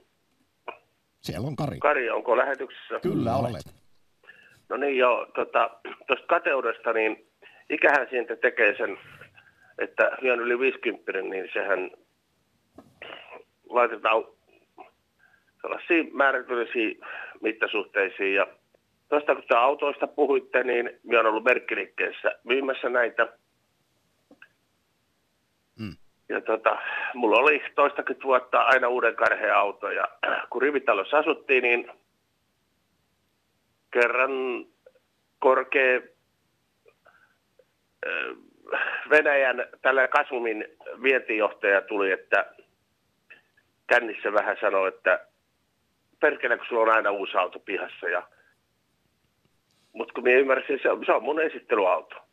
[1.28, 1.80] siellä on Kari.
[1.80, 3.00] Kari, onko lähetyksessä?
[3.02, 3.76] Kyllä olet.
[4.70, 5.80] No niin joo, tuosta
[6.26, 7.28] tota, tuosta niin
[7.70, 8.98] ikähän siitä tekee sen,
[9.80, 11.92] että hyön yli 50, niin sehän
[13.70, 14.24] laitetaan
[15.62, 17.00] sellaisiin määrätyllisiin
[17.42, 18.34] mittasuhteisiin.
[18.36, 18.48] Ja
[19.10, 23.28] tuosta kun autoista puhuitte, niin minä olen ollut merkkiliikkeessä myymässä näitä–
[26.30, 26.78] ja tota,
[27.14, 30.08] mulla oli toistakymmentä vuotta aina uuden karheen auto ja
[30.50, 31.92] kun rivitalossa asuttiin, niin
[33.92, 34.32] kerran
[35.40, 36.02] korkea
[39.10, 40.66] Venäjän tällä Kasumin
[41.04, 42.46] vientijohtaja tuli, että
[43.88, 45.28] kännissä vähän sanoi, että
[46.20, 48.10] perkele, kun sulla on aina uusi auto pihassa.
[48.10, 48.28] Ja...
[49.94, 52.27] Mutta kun minä ymmärsin, se on, se on mun esittelyauto.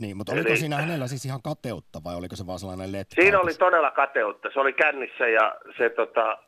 [0.00, 3.22] Niin, mutta oliko Eli, siinä hänellä siis ihan kateutta vai oliko se vaan sellainen letka?
[3.22, 4.48] Siinä oli todella kateutta.
[4.52, 6.38] Se oli kännissä ja se tota...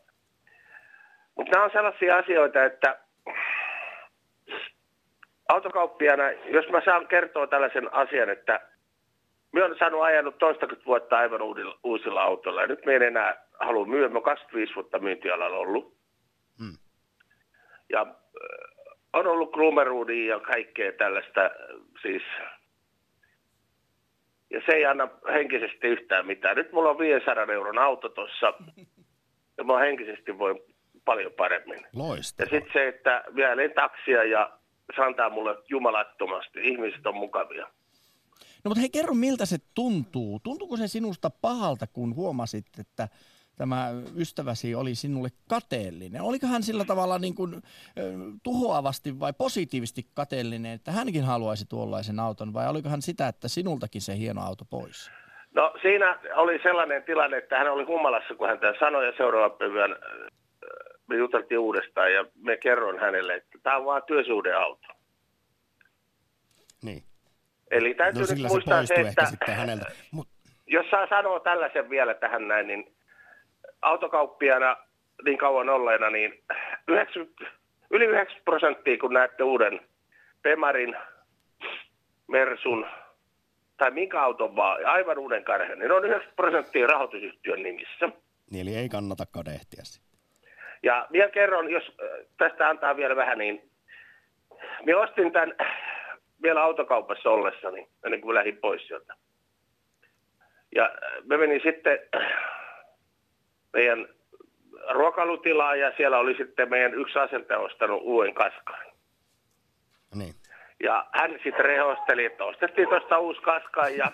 [1.35, 2.99] Mutta nämä on sellaisia asioita, että
[5.49, 8.61] autokauppiana, jos mä saan kertoa tällaisen asian, että
[9.53, 13.47] minä olen saanut ajanut toistakymmentä vuotta aivan uudilla, uusilla autoilla ja nyt me en enää
[13.61, 14.09] halua myydä.
[14.09, 15.97] Mä olen 25 vuotta myyntialalla ollut.
[16.59, 16.79] Hmm.
[17.89, 18.07] Ja
[19.13, 21.41] on ollut Groomeruudia ja kaikkea tällaista,
[22.03, 22.23] siis
[24.51, 26.57] ja se ei anna henkisesti yhtään mitään.
[26.57, 28.53] Nyt mulla on 500 euron auto tuossa
[29.59, 30.59] ja mä henkisesti voin
[31.05, 31.87] paljon paremmin.
[31.93, 32.47] Loistavaa.
[32.47, 34.59] Ja sitten se, että vielä taksia ja
[34.97, 36.59] se antaa mulle jumalattomasti.
[36.63, 37.67] Ihmiset on mukavia.
[38.65, 40.41] No mutta hei, kerro miltä se tuntuu.
[40.43, 43.09] Tuntuuko se sinusta pahalta, kun huomasit, että
[43.57, 46.23] tämä ystäväsi oli sinulle kateellinen.
[46.23, 47.63] Oliko hän sillä tavalla niin kuin,
[48.43, 54.03] tuhoavasti vai positiivisesti kateellinen, että hänkin haluaisi tuollaisen auton, vai oliko hän sitä, että sinultakin
[54.03, 55.11] se hieno auto pois?
[55.55, 59.59] No siinä oli sellainen tilanne, että hän oli humalassa, kun hän tämän sanoi, ja seuraavan
[59.59, 59.97] päivän
[61.07, 64.87] me juteltiin uudestaan, ja me kerron hänelle, että tämä on vaan työsuhdeauto.
[66.83, 67.03] Niin.
[67.71, 69.87] Eli täytyy No nyt se muistaa se, poistuu että häneltä.
[70.11, 70.29] Mut,
[70.67, 72.96] jos saa sanoa tällaisen vielä tähän näin, niin
[73.87, 74.77] autokauppiana
[75.25, 76.43] niin kauan olleena, niin
[76.89, 77.45] 90,
[77.91, 79.81] yli 90 prosenttia, kun näette uuden
[80.43, 80.97] Pemarin,
[82.29, 82.87] Mersun
[83.77, 88.09] tai minkä auton vaan, aivan uuden karhen, niin on 90 prosenttia rahoitusyhtiön nimissä.
[88.51, 90.07] niin eli ei kannata kadehtia sitä.
[90.83, 93.71] Ja vielä kerron, jos äh, tästä antaa vielä vähän, niin
[94.85, 95.55] minä ostin tämän
[96.43, 99.15] vielä autokaupassa ollessani, ennen kuin lähdin pois sieltä.
[100.75, 101.99] Ja äh, me menin sitten
[103.77, 104.09] meidän
[104.91, 108.87] ruokailutilaan ja siellä oli sitten meidän yksi asentaja ostanut uuden kaskaan.
[110.15, 110.35] Niin.
[110.83, 114.13] Ja hän sitten rehosteli, että ostettiin tuosta uusi kaskaan ja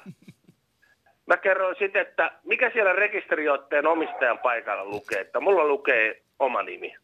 [1.31, 6.94] mä kerroin sitten, että mikä siellä rekisteriotteen omistajan paikalla lukee, että mulla lukee oma nimi.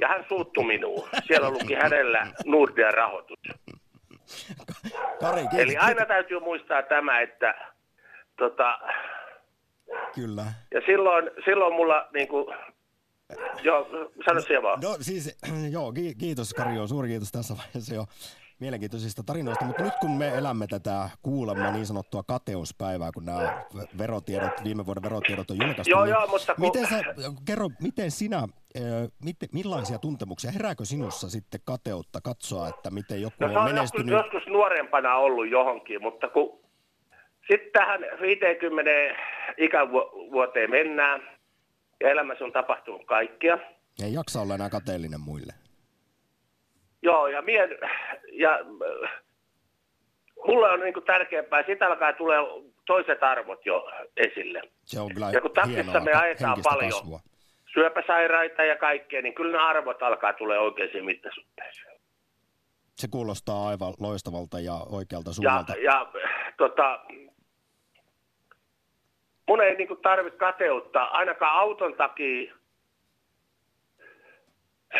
[0.00, 1.08] Ja hän suuttui minuun.
[1.26, 3.38] Siellä luki hänellä Nordea rahoitus.
[5.20, 5.42] Kari.
[5.58, 7.54] Eli aina täytyy muistaa tämä, että
[8.36, 8.78] tota,
[10.14, 10.44] Kyllä.
[10.74, 12.46] ja silloin, silloin mulla niin kuin,
[13.62, 13.86] joo,
[14.26, 14.80] sano siellä vaan.
[14.80, 15.38] No siis,
[15.76, 18.04] joo, ki- kiitos Kari, suuri kiitos tässä vaiheessa jo
[18.60, 23.64] mielenkiintoisista tarinoista, mutta nyt kun me elämme tätä kuulemma niin sanottua kateuspäivää, kun nämä
[23.98, 27.02] verotiedot, viime vuoden verotiedot on julkaistu, Joo, niin joo, mutta kun- miten sä,
[27.46, 28.42] kerro, miten sinä,
[29.24, 33.74] miten, millaisia tuntemuksia, herääkö sinussa sitten kateutta katsoa, että miten joku No on on joskus,
[33.74, 34.12] menestynyt?
[34.14, 36.65] joskus nuorempana ollut johonkin, mutta kun
[37.48, 38.90] sitten tähän 50
[39.56, 41.22] ikävuoteen mennään
[42.00, 43.58] ja elämässä on tapahtunut kaikkea.
[44.04, 45.52] Ei jaksa olla enää kateellinen muille.
[47.02, 47.68] Joo, ja, mie,
[48.32, 48.58] ja
[50.46, 52.38] mulle on niinku tärkeämpää, siitä alkaa tulee
[52.86, 54.62] toiset arvot jo esille.
[54.84, 56.90] Se on kyllä Ja kun taksissa me ajetaan paljon.
[56.92, 57.20] kasvua.
[57.74, 61.86] Syöpäsairaita ja kaikkea, niin kyllä ne arvot alkaa tulee oikeisiin mittasuhteisiin.
[62.96, 65.72] Se kuulostaa aivan loistavalta ja oikealta Ja, suunnalta.
[65.72, 66.12] ja
[66.56, 67.00] tota,
[69.48, 72.54] mun ei niinku tarvitse kateutta ainakaan auton takia.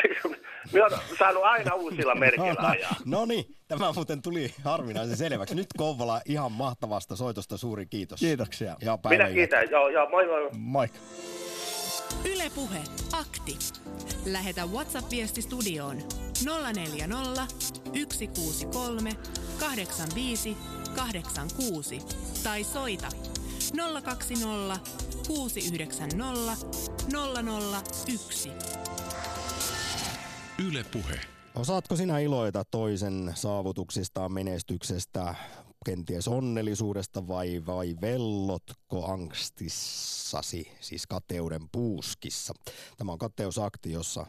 [0.73, 2.97] Minä olen saanut aina uusilla merkeillä ajaa.
[3.05, 5.55] No niin, tämä muuten tuli harvinaisen selväksi.
[5.55, 8.21] Nyt Kouvola ihan mahtavasta soitosta suuri kiitos.
[8.21, 8.77] Kiitoksia.
[8.81, 9.71] Ja Minä kiitän.
[9.71, 10.51] Joo, joo, moi moi.
[10.59, 10.99] Moikka.
[12.25, 12.79] Yle Puhe.
[13.21, 13.59] Akti.
[14.33, 15.97] Lähetä WhatsApp-viesti studioon
[16.45, 17.47] 040
[18.13, 19.11] 163
[19.61, 20.57] 85
[20.97, 21.99] 86
[22.45, 23.09] tai soita
[24.03, 24.81] 020
[25.27, 26.57] 690
[28.07, 28.51] 001.
[30.69, 31.21] Yle Puhe.
[31.55, 35.35] Osaatko sinä iloita toisen saavutuksista, menestyksestä,
[35.85, 42.55] kenties onnellisuudesta vai, vai vellotko angstissasi, siis kateuden puuskissa?
[42.97, 44.27] Tämä on kateusakti, jossa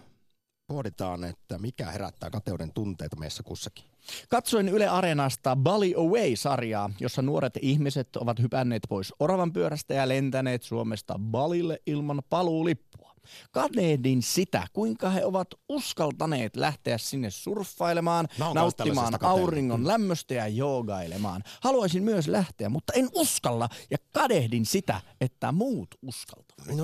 [0.67, 3.85] pohditaan, että mikä herättää kateuden tunteita meissä kussakin.
[4.29, 10.63] Katsoin Yle Areenasta Bali Away-sarjaa, jossa nuoret ihmiset ovat hypänneet pois oravan pyörästä ja lentäneet
[10.63, 13.07] Suomesta Balille ilman paluulippua.
[13.51, 21.43] Kadehdin sitä, kuinka he ovat uskaltaneet lähteä sinne surffailemaan, nauttimaan auringon lämmöstä ja joogailemaan.
[21.61, 26.75] Haluaisin myös lähteä, mutta en uskalla ja kadehdin sitä, että muut uskaltavat.
[26.75, 26.83] No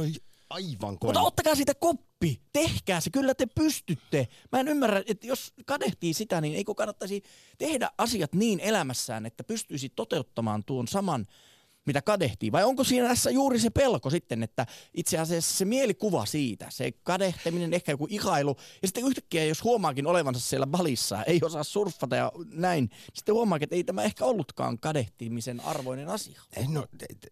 [0.49, 0.97] aivan.
[1.03, 2.12] Mutta ottakaa siitä koppi,
[2.53, 4.27] tehkää se, kyllä te pystytte.
[4.51, 7.23] Mä en ymmärrä, että jos kadehtii sitä, niin eikö kannattaisi
[7.57, 11.27] tehdä asiat niin elämässään, että pystyisi toteuttamaan tuon saman,
[11.86, 12.51] mitä kadehtii?
[12.51, 16.91] Vai onko siinä tässä juuri se pelko sitten, että itse asiassa se mielikuva siitä, se
[16.91, 22.15] kadehteminen, ehkä joku ihailu, ja sitten yhtäkkiä jos huomaakin olevansa siellä balissa, ei osaa surffata
[22.15, 26.41] ja näin, sitten huomaakin, että ei tämä ehkä ollutkaan kadehtimisen arvoinen asia.
[26.67, 26.86] No,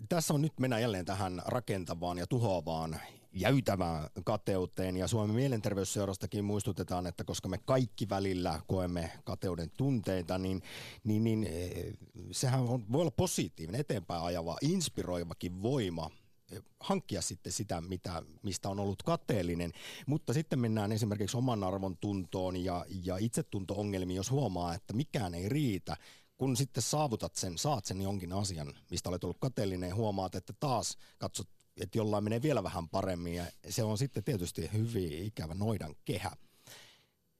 [0.09, 2.99] tässä on nyt mennään jälleen tähän rakentavaan ja tuhoavaan
[3.33, 4.97] jäytävään kateuteen.
[4.97, 10.61] Ja Suomen mielenterveysseurastakin muistutetaan, että koska me kaikki välillä koemme kateuden tunteita, niin,
[11.03, 11.93] niin, niin eh,
[12.31, 16.09] sehän on, voi olla positiivinen, eteenpäin ajava, inspiroivakin voima
[16.51, 19.71] eh, hankkia sitten sitä, mitä, mistä on ollut kateellinen,
[20.05, 25.49] mutta sitten mennään esimerkiksi oman arvon tuntoon ja, ja itsetunto-ongelmiin, jos huomaa, että mikään ei
[25.49, 25.97] riitä,
[26.37, 30.97] kun sitten saavutat sen, saat sen jonkin asian, mistä olet ollut kateellinen huomaat, että taas
[31.17, 31.47] katsot,
[31.81, 36.31] että jollain menee vielä vähän paremmin ja se on sitten tietysti hyvin ikävä noidan kehä.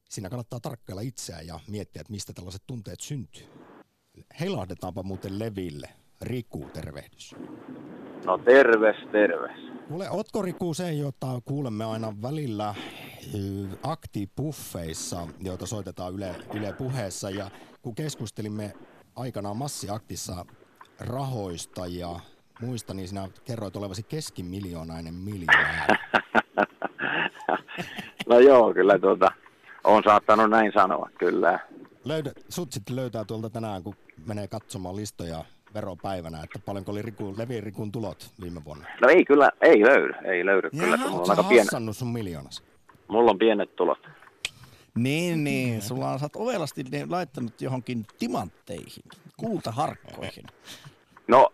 [0.10, 3.46] Siinä kannattaa tarkkailla itseään ja miettiä, että mistä tällaiset tunteet syntyy.
[4.40, 5.90] Heilahdetaanpa muuten leville.
[6.22, 7.36] Riku, tervehdys.
[8.26, 9.72] No terves, terves.
[9.88, 12.76] Kuule, ootko Riku se, jota kuulemme aina välillä
[13.36, 17.30] ö, aktipuffeissa, joita soitetaan Yle, Yle puheessa.
[17.30, 18.74] Ja kun keskustelimme
[19.16, 20.46] aikanaan Massi-aktissa
[21.00, 22.20] rahoista ja
[22.62, 25.96] muista, niin sinä kerroit olevasi keskimiljoonäinen miljonääri.
[28.28, 29.32] No joo, kyllä tuota,
[29.84, 31.60] on saattanut näin sanoa, kyllä.
[32.06, 33.96] Löydä, sut sitten löytää tuolta tänään, kun
[34.26, 38.86] menee katsomaan listoja veropäivänä, että paljonko oli Riku, Levi Rikun tulot viime vuonna.
[39.02, 40.70] No ei kyllä, ei löydy, ei löydy.
[40.70, 42.64] Kyllä, Jaha, mulla, ootko on aika pien, hassannut sun miljoonas?
[43.08, 44.00] mulla on pienet tulot.
[44.96, 45.82] Niin, niin.
[45.82, 49.04] Sulla on, sä oot ovelasti ne laittanut johonkin timantteihin,
[49.38, 50.46] kultaharkkoihin.
[51.28, 51.50] No,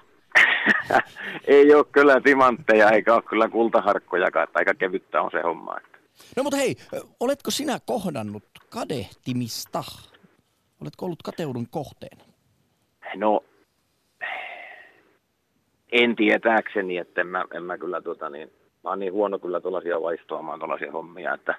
[1.47, 5.77] ei ole kyllä timantteja eikä ole kyllä kultaharkkojakaan, että aika kevyttä on se homma.
[5.77, 5.97] Että.
[6.37, 6.75] No mutta hei,
[7.19, 9.83] oletko sinä kohdannut kadehtimista?
[10.81, 12.23] Oletko ollut kateudun kohteena?
[13.15, 13.43] No,
[15.91, 18.51] en tietääkseni, että en mä, en mä kyllä tuota niin,
[18.83, 21.55] mä oon niin huono kyllä tuollaisia vaistoamaan tuollaisia hommia, että,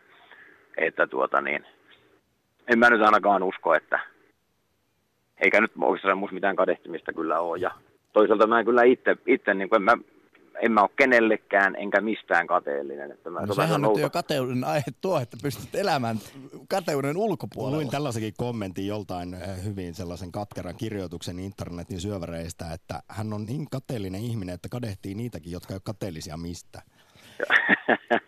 [0.76, 1.66] että tuota niin,
[2.68, 4.00] en mä nyt ainakaan usko, että
[5.40, 7.58] eikä nyt oikeastaan musta mitään kadehtimista kyllä ole.
[7.58, 7.70] Ja
[8.12, 9.92] toisaalta mä kyllä itse, itse niin kuin en mä,
[10.62, 13.10] en mä ole kenellekään enkä mistään kateellinen.
[13.10, 16.16] Että mä No sehän nyt nouta- jo kateuden aihe tuo, että pystyt elämään
[16.68, 17.76] kateuden ulkopuolella.
[17.76, 23.66] Luin tällaisenkin kommentin joltain eh, hyvin sellaisen katkeran kirjoituksen internetin syövereistä, että hän on niin
[23.70, 26.82] kateellinen ihminen, että kadehtii niitäkin, jotka ei ole kateellisia mistä.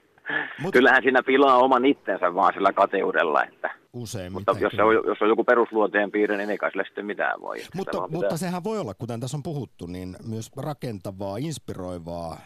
[0.63, 4.33] Mut- Kyllähän siinä pilaa oman itsensä vaan sillä kateudella, että, Usein.
[4.33, 7.41] mutta jos, se on, jos on joku perusluonteen piirre, niin ei kai sille sitten mitään
[7.41, 7.57] voi.
[7.75, 12.39] Mutta, vaan mutta pitää- sehän voi olla, kuten tässä on puhuttu, niin myös rakentavaa, inspiroivaa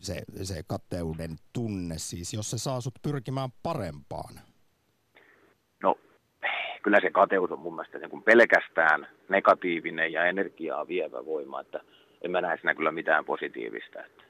[0.00, 4.34] se, se kateuden tunne, siis jos se saa sut pyrkimään parempaan.
[5.82, 5.98] No,
[6.82, 11.80] kyllä se kateus on mun mielestä niin kuin pelkästään negatiivinen ja energiaa vievä voima, että
[12.22, 14.04] en mä näe siinä kyllä mitään positiivista.
[14.04, 14.22] Että.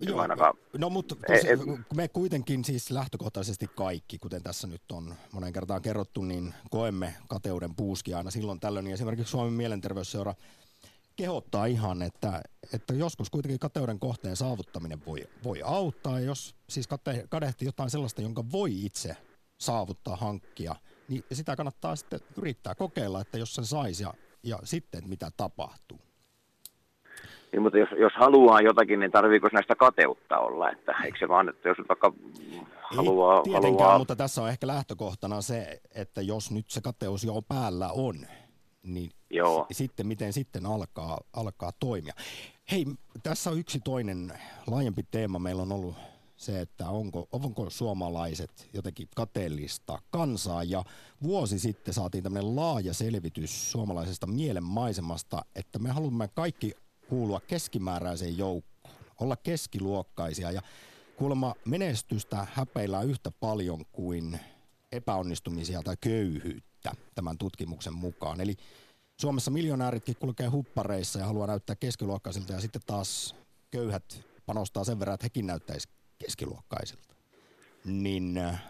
[0.00, 1.56] Joo, ainakaan- no mutta Ei- tos, ei-
[1.94, 7.74] me kuitenkin siis lähtökohtaisesti kaikki, kuten tässä nyt on monen kertaan kerrottu, niin koemme kateuden
[7.74, 8.86] puuskia aina silloin tällöin.
[8.86, 10.34] Ja esimerkiksi Suomen mielenterveysseura
[11.16, 12.42] kehottaa ihan, että,
[12.72, 16.20] että joskus kuitenkin kateuden kohteen saavuttaminen voi, voi auttaa.
[16.20, 19.16] Ja jos siis kate, kadehtii jotain sellaista, jonka voi itse
[19.58, 20.76] saavuttaa, hankkia,
[21.08, 26.00] niin sitä kannattaa sitten yrittää kokeilla, että jos sen saisi ja, ja sitten mitä tapahtuu.
[27.52, 30.70] Niin, mutta jos, jos haluaa jotakin, niin tarviiko näistä kateutta olla?
[30.70, 32.12] Että, eikö se vaan, että jos vaikka
[32.82, 33.36] haluaa...
[33.36, 37.42] Ei tietenkään, haluaa mutta tässä on ehkä lähtökohtana se, että jos nyt se kateus jo
[37.48, 38.14] päällä on,
[38.82, 39.66] niin Joo.
[39.72, 42.12] s- sitten miten sitten alkaa, alkaa toimia.
[42.70, 42.86] Hei,
[43.22, 44.32] tässä on yksi toinen
[44.66, 45.38] laajempi teema.
[45.38, 45.94] Meillä on ollut
[46.36, 50.64] se, että onko, onko suomalaiset jotenkin kateellista kansaa.
[50.64, 50.84] Ja
[51.22, 56.72] vuosi sitten saatiin tämmöinen laaja selvitys suomalaisesta mielenmaisemasta, että me haluamme kaikki
[57.10, 60.62] kuulua keskimääräiseen joukkoon, olla keskiluokkaisia ja
[61.16, 64.40] kuulemma menestystä häpeillään yhtä paljon kuin
[64.92, 68.40] epäonnistumisia tai köyhyyttä tämän tutkimuksen mukaan.
[68.40, 68.56] Eli
[69.20, 73.34] Suomessa miljonääritkin kulkee huppareissa ja haluaa näyttää keskiluokkaisilta ja sitten taas
[73.70, 75.88] köyhät panostaa sen verran, että hekin näyttäisi
[76.18, 77.14] keskiluokkaisilta.
[77.84, 78.62] Niin äh,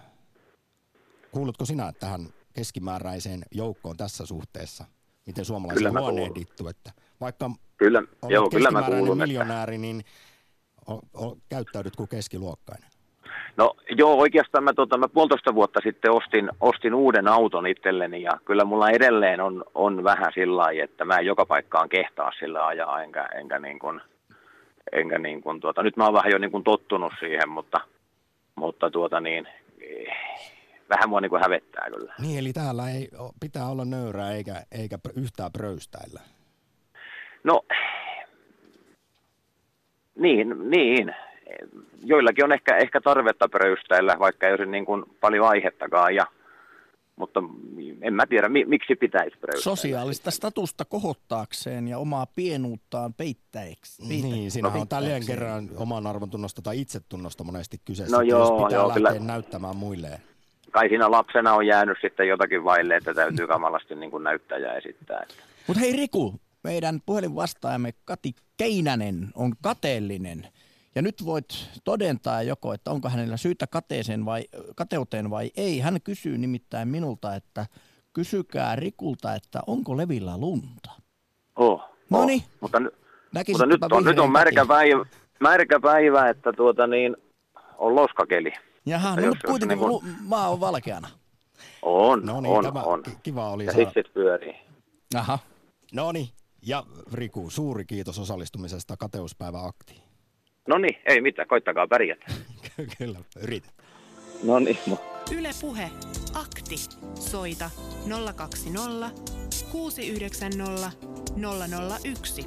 [1.32, 4.84] kuulutko sinä tähän keskimääräiseen joukkoon tässä suhteessa?
[5.26, 9.22] Miten suomalaiset luonnehdittu, että vaikka Kyllä, olet joo, kyllä mä kuulun.
[9.22, 10.04] Että, miljonääri, niin
[10.86, 12.90] o, o, käyttäydyt kuin keskiluokkainen.
[13.56, 18.30] no joo, oikeastaan mä, tota, mä puolitoista vuotta sitten ostin, ostin uuden auton itselleni ja
[18.44, 22.66] kyllä mulla edelleen on, on vähän sillä lailla, että mä en joka paikkaan kehtaa sillä
[22.66, 24.00] ajaa, enkä, enkä niin kuin,
[24.92, 27.80] enkä niin kuin tuota, nyt mä oon vähän jo niin kuin tottunut siihen, mutta,
[28.54, 29.48] mutta tuota niin,
[30.88, 32.14] vähän mua niin kuin hävettää kyllä.
[32.18, 33.08] Niin, eli täällä ei,
[33.40, 36.20] pitää olla nöyrää eikä, eikä yhtään pröystäillä.
[37.44, 37.62] No,
[40.18, 41.14] niin, niin.
[42.04, 46.26] Joillakin on ehkä, ehkä tarvetta pröystäillä, vaikka ei olisi niin kuin paljon aihettakaan, ja,
[47.16, 47.40] mutta
[48.02, 49.76] en mä tiedä, mi, miksi pitäisi pröystäillä.
[49.76, 54.08] Sosiaalista statusta kohottaakseen ja omaa pienuuttaan peittäeksi.
[54.08, 58.48] Niin, siinä No on tälleen kerran oman arvontunnosta tai itsetunnosta monesti kyseessä, No että jos
[58.48, 59.26] joo, pitää joo, lähteä kyllä.
[59.26, 60.08] näyttämään muille.
[60.70, 64.74] Kai siinä lapsena on jäänyt sitten jotakin vaille, että täytyy kamalasti niin kuin näyttää ja
[64.74, 65.26] esittää.
[65.66, 70.46] Mutta hei Riku, meidän puhelinvastaajamme Kati Keinänen on kateellinen.
[70.94, 74.44] Ja nyt voit todentaa joko, että onko hänellä syytä kateeseen vai,
[74.76, 75.78] kateuteen vai ei.
[75.80, 77.66] Hän kysyy nimittäin minulta, että
[78.12, 80.90] kysykää Rikulta, että onko levillä lunta.
[81.56, 82.42] Oh, Noniin.
[82.44, 82.58] oh.
[82.60, 82.78] Mutta,
[83.34, 85.04] Näkisitkö mutta nyt, on, nyt on märkä päivä,
[85.40, 87.16] märkä päivä, että tuota niin,
[87.78, 88.52] on loskakeli.
[88.86, 91.08] Jaha, no Jos- mutta jos kuitenkin niin kuin- maa on valkeana.
[91.82, 93.02] On, No niin, on, tämä on.
[93.02, 94.54] ki- kiva oli Ja hissit pyörii.
[95.14, 95.38] Aha.
[95.92, 96.28] No niin,
[96.62, 100.02] Ja Riku, suuri kiitos osallistumisesta kateuspäivä aktiin.
[100.68, 102.26] No niin, ei mitään, koittakaa pärjätä.
[102.98, 103.74] Kyllä, yrität.
[104.42, 104.78] No niin,
[105.32, 105.90] Yle Puhe.
[106.34, 106.76] Akti.
[107.14, 107.70] Soita
[108.36, 109.10] 020
[109.72, 110.92] 690
[112.04, 112.46] 001.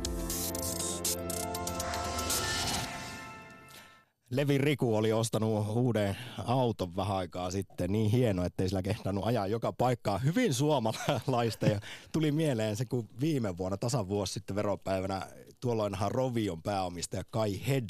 [4.35, 7.91] Levi Riku oli ostanut uuden auton vähän aikaa sitten.
[7.91, 10.17] Niin hieno, ettei sillä kehdannut ajaa joka paikkaa.
[10.17, 11.79] Hyvin suomalaista ja
[12.11, 15.27] tuli mieleen se, kun viime vuonna tasan vuosi sitten veropäivänä
[15.59, 17.89] tuolloinhan Rovion pääomistaja Kai Head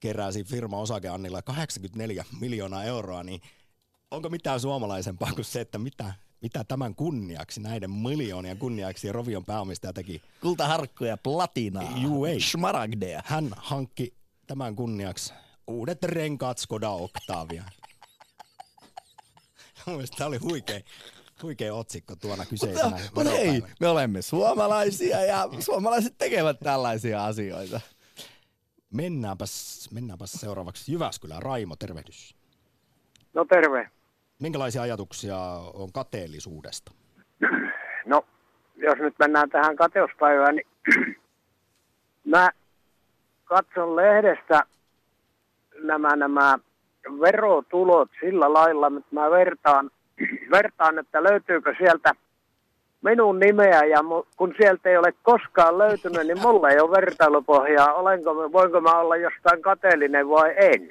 [0.00, 3.40] keräsi firma osakeannilla 84 miljoonaa euroa, niin
[4.10, 9.92] onko mitään suomalaisempaa kuin se, että mitä, mitä tämän kunniaksi, näiden miljoonien kunniaksi Rovion pääomistaja
[9.92, 10.22] teki?
[10.40, 12.40] Kultaharkkoja, platinaa, Juu, ei.
[12.40, 13.22] smaragdeja.
[13.24, 14.14] Hän hankki
[14.46, 15.32] tämän kunniaksi
[15.66, 17.62] uudet renkaat Skoda Octavia.
[19.86, 20.80] Mielestäni tämä oli huikea,
[21.42, 23.74] huikea otsikko tuona kyseisenä Mutta, mutta ei, veropäivänä.
[23.80, 27.80] me olemme suomalaisia ja suomalaiset tekevät tällaisia asioita.
[28.94, 31.42] Mennäänpäs, mennäänpäs seuraavaksi Jyväskylään.
[31.42, 32.34] Raimo, tervehdys.
[33.34, 33.90] No terve.
[34.38, 35.38] Minkälaisia ajatuksia
[35.74, 36.92] on kateellisuudesta?
[38.06, 38.24] No,
[38.76, 40.66] jos nyt mennään tähän kateuspäivään, niin
[42.32, 42.50] mä
[43.44, 44.60] katson lehdestä
[45.82, 46.58] nämä, nämä
[47.20, 49.90] verotulot sillä lailla, että mä vertaan,
[50.56, 52.12] vertaan, että löytyykö sieltä
[53.02, 53.98] minun nimeä ja
[54.36, 57.94] kun sieltä ei ole koskaan löytynyt, niin mulla ei ole vertailupohjaa.
[57.94, 60.88] Olenko, voinko mä olla jostain kateellinen vai en?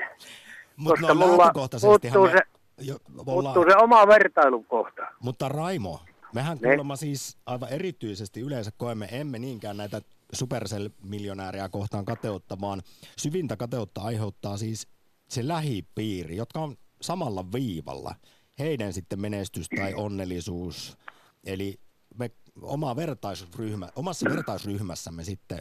[0.76, 2.40] Mutta Koska no, mulla puuttuu me, se,
[2.78, 5.08] jo, puuttuu se oma vertailukohta.
[5.20, 6.00] mutta Raimo,
[6.34, 6.70] mehän Ne.
[6.70, 10.02] kuulemma siis aivan erityisesti yleensä koemme, emme niinkään näitä
[10.34, 12.82] Supercell-miljonääriä kohtaan kateutta, vaan
[13.18, 14.88] syvintä kateutta aiheuttaa siis
[15.28, 18.16] se lähipiiri, jotka on samalla viivalla.
[18.60, 20.98] Heidän sitten menestys tai onnellisuus.
[21.46, 21.80] Eli
[22.20, 25.60] me oma vertaisryhmä, omassa vertaisryhmässämme sitten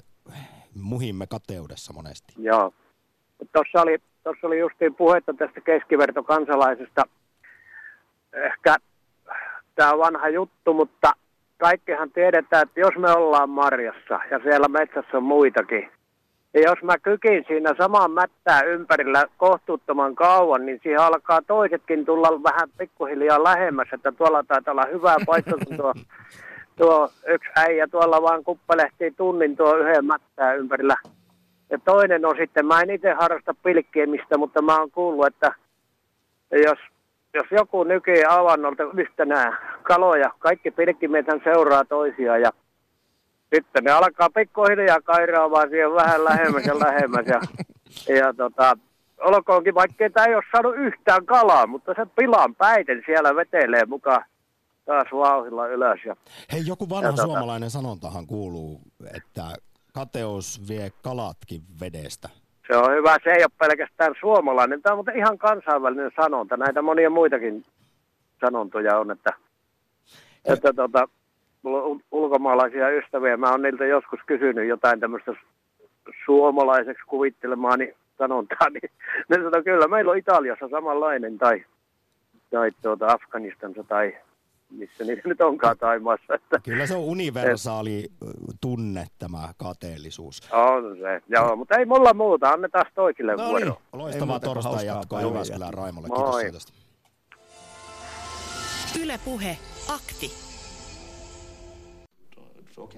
[0.74, 2.34] muhimme kateudessa monesti.
[2.38, 2.72] Joo.
[3.52, 7.02] Tuossa oli, tuossa oli justiin puhetta tästä keskivertokansalaisesta.
[8.32, 8.76] Ehkä
[9.74, 11.12] tämä on vanha juttu, mutta
[11.60, 15.90] kaikkihan tiedetään, että jos me ollaan marjassa ja siellä metsässä on muitakin,
[16.54, 22.42] ja jos mä kykin siinä saman mättää ympärillä kohtuuttoman kauan, niin siihen alkaa toisetkin tulla
[22.42, 25.94] vähän pikkuhiljaa lähemmäs, että tuolla taitaa olla hyvä paikka, kun tuo,
[26.78, 30.96] tuo yksi äijä tuolla vaan kuppelehtii tunnin tuo yhden mättää ympärillä.
[31.70, 35.54] Ja toinen on sitten, mä en itse harrasta pilkkiemistä, mutta mä oon kuullut, että
[36.50, 36.78] jos,
[37.34, 42.50] jos joku nykii avannolta yhtenään kaloja, kaikki pilkkimiehet seuraa toisiaan ja
[43.54, 47.26] sitten ne alkaa pikkuhiljaa kairaamaan siihen vähän lähemmäs ja lähemmäs.
[47.26, 47.40] Ja,
[48.18, 48.76] ja tota,
[49.20, 54.24] olkoonkin, vaikka tämä ei ole saanut yhtään kalaa, mutta se pilan päiten siellä vetelee mukaan
[54.84, 56.00] taas vauhilla ylös.
[56.06, 56.16] Ja,
[56.52, 58.80] Hei, joku vanha Ja tota- suomalainen sanontahan kuuluu,
[59.16, 59.42] että
[59.92, 62.28] kateus vie kalatkin vedestä.
[62.70, 66.56] Se on hyvä, se ei ole pelkästään suomalainen, tämä on mutta ihan kansainvälinen sanonta.
[66.56, 67.64] Näitä monia muitakin
[68.40, 69.32] sanontoja on, että,
[70.44, 70.72] että
[71.62, 75.32] mulla on ul- ulkomaalaisia ystäviä, mä oon niiltä joskus kysynyt jotain tämmöistä
[76.24, 77.80] suomalaiseksi kuvittelemaan
[78.18, 78.90] sanontaa, niin
[79.28, 81.64] ne sanoo, kyllä meillä on Italiassa samanlainen tai,
[82.50, 84.16] tai tuota Afganistansa tai
[84.70, 86.34] missä niitä nyt onkaan Taimaassa.
[86.34, 88.26] Että, Kyllä se on universaali ö,
[88.60, 90.40] tunne tämä kateellisuus.
[90.52, 93.58] on se, joo, mutta ei mulla muuta, annetaan toisille No vuoro.
[93.64, 93.74] niin.
[93.92, 95.20] Loistavaa torstai jatkoa.
[95.20, 96.08] Jyväskylän Raimolle.
[96.08, 96.16] Moi.
[96.18, 96.72] Kiitos soitosta.
[99.02, 99.58] Yle Puhe.
[99.88, 100.32] Akti.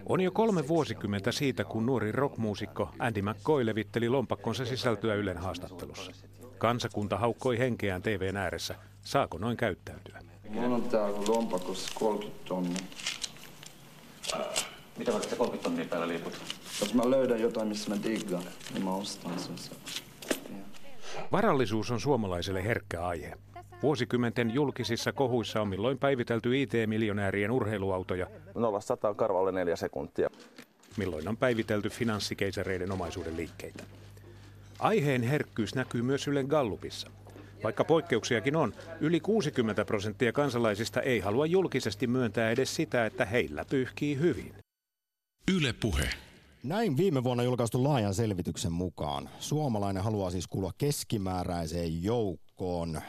[0.07, 6.13] On jo kolme vuosikymmentä siitä, kun nuori rockmuusikko Andy McCoy levitteli lompakkonsa sisältöä Ylen haastattelussa.
[6.59, 8.75] Kansakunta haukkoi henkeään TVn ääressä.
[9.01, 10.19] Saako noin käyttäytyä?
[10.53, 12.79] Mulla on täällä lompakossa 30 tonnia.
[14.99, 16.33] Mitä vaikka 30 tonnia päällä liiput?
[16.81, 18.43] Jos mä löydän jotain, missä mä diggaan,
[18.75, 19.59] niin mä ostan sen.
[19.59, 19.71] Se.
[21.33, 23.33] Varallisuus on suomalaiselle herkkä aihe.
[23.83, 28.81] Vuosikymmenten julkisissa kohuissa on milloin päivitelty IT-miljonäärien urheiluautoja, 0
[29.17, 30.31] karvalle neljä sekuntia.
[30.97, 33.85] milloin on päivitelty finanssikeisareiden omaisuuden liikkeitä.
[34.79, 37.11] Aiheen herkkyys näkyy myös Ylen Gallupissa.
[37.63, 43.65] Vaikka poikkeuksiakin on, yli 60 prosenttia kansalaisista ei halua julkisesti myöntää edes sitä, että heillä
[43.65, 44.55] pyyhkii hyvin.
[45.55, 46.09] Yle Puhe.
[46.63, 49.31] Näin viime vuonna julkaistun laajan selvityksen mukaan.
[49.39, 53.01] Suomalainen haluaa siis kuulua keskimääräiseen joukkoon.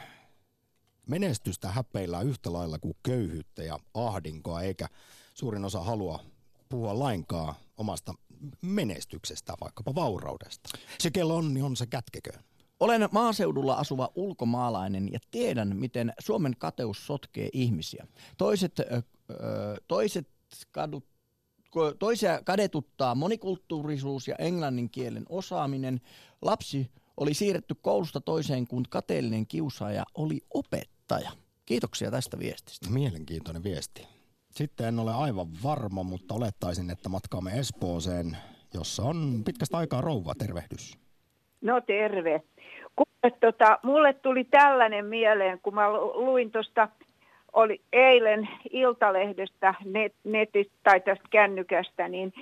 [1.06, 4.86] Menestystä häpeillään yhtä lailla kuin köyhyyttä ja ahdinkoa, eikä
[5.34, 6.20] suurin osa halua
[6.68, 8.14] puhua lainkaan omasta
[8.62, 10.78] menestyksestä, vaikkapa vauraudesta.
[10.98, 12.44] Se kello on, niin on se kätkeköön.
[12.80, 18.06] Olen maaseudulla asuva ulkomaalainen ja tiedän, miten Suomen kateus sotkee ihmisiä.
[18.38, 18.84] Toiset, ö,
[19.30, 19.34] ö,
[19.88, 20.28] toiset
[20.72, 21.04] kadut
[21.98, 26.00] toisia kadetuttaa monikulttuurisuus ja englannin kielen osaaminen.
[26.42, 31.30] Lapsi oli siirretty koulusta toiseen, kun kateellinen kiusaaja oli opettaja.
[31.66, 32.90] Kiitoksia tästä viestistä.
[32.90, 34.06] Mielenkiintoinen viesti.
[34.50, 38.36] Sitten en ole aivan varma, mutta olettaisin, että matkaamme Espooseen,
[38.74, 40.34] jossa on pitkästä aikaa rouva.
[40.34, 40.98] Tervehdys.
[41.60, 42.42] No terve.
[42.96, 46.88] Kuule, tota, mulle tuli tällainen mieleen, kun mä lu- luin tuosta,
[47.52, 52.32] oli eilen Iltalehdestä net, netistä tai tästä kännykästä, niin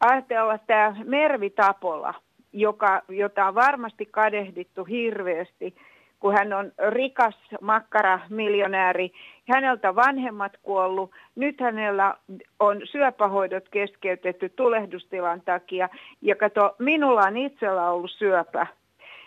[0.00, 2.14] ajatella tämä Mervi Tapola,
[2.52, 5.74] joka, jota on varmasti kadehdittu hirveästi,
[6.20, 9.12] kun hän on rikas makkaramiljonääri.
[9.48, 11.10] Häneltä vanhemmat kuollut.
[11.34, 12.14] Nyt hänellä
[12.60, 15.88] on syöpähoidot keskeytetty tulehdustilan takia.
[16.20, 18.66] Ja kato, minulla on itsellä ollut syöpä.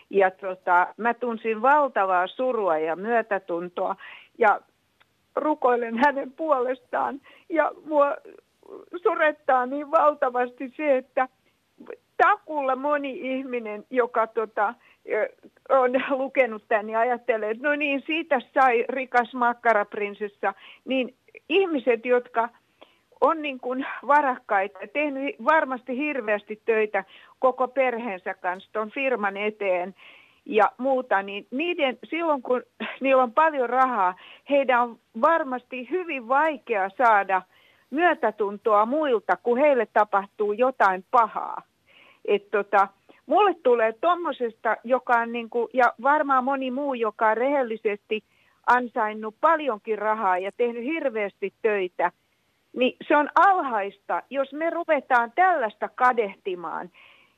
[0.09, 3.95] Ja tota, mä tunsin valtavaa surua ja myötätuntoa.
[4.37, 4.61] Ja
[5.35, 7.21] rukoilen hänen puolestaan.
[7.49, 8.15] Ja mua
[9.03, 11.27] surettaa niin valtavasti se, että
[12.17, 14.73] takulla moni ihminen, joka tota,
[15.69, 20.53] on lukenut tämän ja ajattelee, että no niin, siitä sai rikas makkaraprinsessa,
[20.85, 21.15] niin
[21.49, 22.49] ihmiset, jotka
[23.21, 27.03] on niin kuin varakkaita, tehnyt varmasti hirveästi töitä
[27.45, 29.95] koko perheensä kanssa tuon firman eteen
[30.45, 32.63] ja muuta, niin niiden, silloin kun
[33.01, 34.15] niillä on paljon rahaa,
[34.49, 37.41] heidän on varmasti hyvin vaikea saada
[37.89, 41.61] myötätuntoa muilta, kun heille tapahtuu jotain pahaa.
[42.25, 42.87] Et tota,
[43.25, 48.23] mulle tulee tuommoisesta, joka on niin kuin, ja varmaan moni muu, joka on rehellisesti
[48.67, 52.11] ansainnut paljonkin rahaa ja tehnyt hirveästi töitä,
[52.73, 56.89] niin se on alhaista, jos me ruvetaan tällaista kadehtimaan.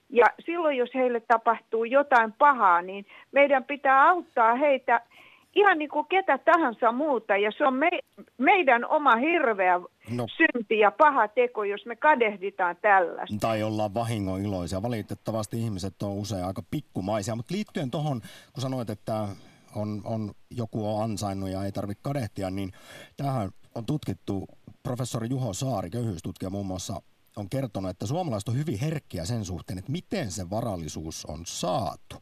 [0.10, 5.02] Ja silloin, jos heille tapahtuu jotain pahaa, niin meidän pitää auttaa heitä
[5.56, 7.38] ihan niin kuin ketä tahansa muuta.
[7.38, 7.90] Ja se on me,
[8.38, 9.80] meidän oma hirveä
[10.10, 10.26] No.
[10.28, 13.36] synti ja paha teko, jos me kadehditaan tällaista.
[13.42, 14.82] Tai ollaan vahingon iloisia.
[14.82, 18.22] Valitettavasti ihmiset on usein aika pikkumaisia, mutta liittyen tuohon,
[18.54, 19.28] kun sanoit, että
[19.76, 22.72] on, on, joku on ansainnut ja ei tarvitse kadehtia, niin
[23.18, 24.48] tähän on tutkittu,
[24.84, 27.02] professori Juho Saari, köyhyystutkija muun muassa,
[27.38, 32.16] on kertonut, että suomalaiset on hyvin herkkiä sen suhteen, että miten se varallisuus on saatu.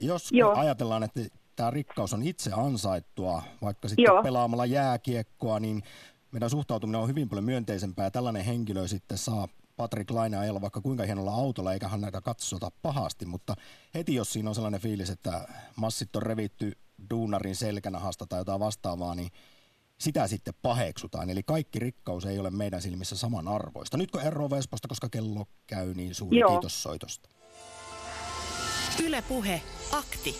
[0.00, 0.54] Jos Joo.
[0.54, 1.20] ajatellaan, että
[1.56, 4.22] tämä rikkaus on itse ansaittua, vaikka sitten Joo.
[4.22, 5.82] pelaamalla jääkiekkoa, niin
[6.32, 8.10] meidän suhtautuminen on hyvin paljon myönteisempää.
[8.10, 13.26] Tällainen henkilö sitten saa Patrick Laine ajella vaikka kuinka hienolla autolla, eikä häntä katsota pahasti,
[13.26, 13.54] mutta
[13.94, 16.72] heti jos siinä on sellainen fiilis, että massit on revitty
[17.10, 19.30] duunarin selkänahasta tai jotain vastaavaa, niin
[20.02, 21.30] sitä sitten paheksutaan.
[21.30, 23.96] Eli kaikki rikkaus ei ole meidän silmissä samanarvoista.
[23.96, 26.50] Nyt kun ero Vesposta, koska kello käy, niin suuri Joo.
[26.50, 27.28] kiitos soitosta.
[29.02, 30.36] Yle Puhe, akti.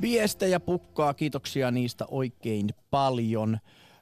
[0.00, 3.58] Viestejä pukkaa, kiitoksia niistä oikein paljon.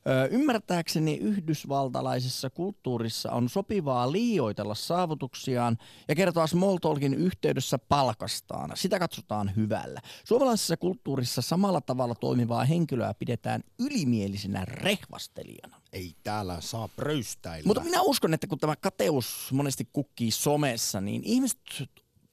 [0.08, 5.78] Ö, ymmärtääkseni yhdysvaltalaisessa kulttuurissa on sopivaa liioitella saavutuksiaan
[6.08, 8.70] ja kertoa small talkin yhteydessä palkastaan.
[8.74, 10.00] Sitä katsotaan hyvällä.
[10.24, 15.80] Suomalaisessa kulttuurissa samalla tavalla toimivaa henkilöä pidetään ylimielisenä rehvastelijana.
[15.92, 17.66] Ei täällä saa pröystäillä.
[17.66, 21.60] Mutta minä uskon, että kun tämä kateus monesti kukkii somessa, niin ihmiset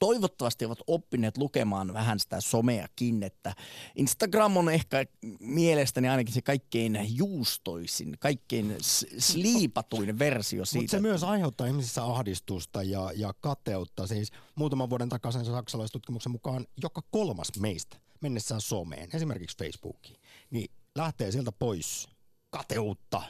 [0.02, 3.54] toivottavasti ovat oppineet lukemaan vähän sitä someakin, että
[3.96, 5.04] Instagram on ehkä
[5.40, 8.76] mielestäni ainakin se kaikkein juustoisin, kaikkein
[9.18, 10.82] sliipatuin versio siitä.
[10.82, 14.06] Mutta se myös aiheuttaa ihmisissä ahdistusta ja, ja kateutta.
[14.06, 20.16] Siis muutaman vuoden takaisin saksalaistutkimuksen mukaan joka kolmas meistä mennessään someen, esimerkiksi Facebookiin,
[20.50, 22.08] niin lähtee sieltä pois
[22.50, 23.22] kateutta,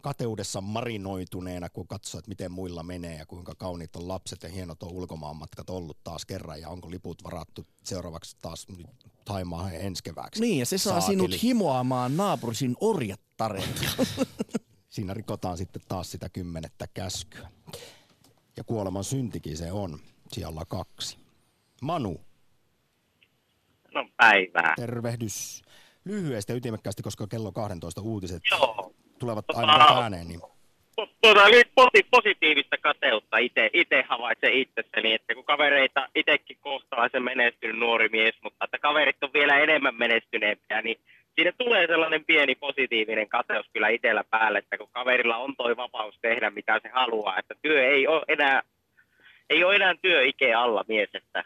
[0.00, 4.82] kateudessa marinoituneena, kun katsoo, että miten muilla menee ja kuinka kauniit on lapset ja hienot
[4.82, 8.86] on ulkomaanmatkat ollut taas kerran ja onko liput varattu seuraavaksi taas nyt
[9.24, 10.40] Taimaan ensi kevääksi.
[10.40, 11.18] Niin, ja se saa Saakeli.
[11.18, 13.82] sinut himoamaan naapurisin orjattareita.
[14.90, 17.48] Siinä rikotaan sitten taas sitä kymmenettä käskyä.
[18.56, 19.98] Ja kuoleman syntikin se on
[20.32, 21.18] siellä kaksi.
[21.82, 22.20] Manu,
[23.94, 24.74] No päivää.
[24.76, 25.62] tervehdys
[26.04, 28.92] lyhyesti ja ytimekkäästi, koska kello 12 uutiset Joo.
[29.20, 30.28] Tulevat Tota- aina ääneen.
[30.28, 30.40] Niin
[31.22, 31.44] Tuota,
[31.74, 38.34] posi- positiivista kateutta itse, itse havaitsen itsessäni, että kun kavereita itsekin kohtalaisen menestynyt nuori mies,
[38.42, 41.00] mutta että kaverit on vielä enemmän menestyneempiä, niin
[41.34, 46.18] siinä tulee sellainen pieni positiivinen kateus kyllä itsellä päälle, että kun kaverilla on toi vapaus
[46.22, 48.62] tehdä mitä se haluaa, että työ ei ole enää,
[49.50, 51.44] ei ole enää työikeä alla mies, että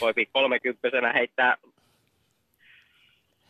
[0.00, 1.56] voi 30 heittää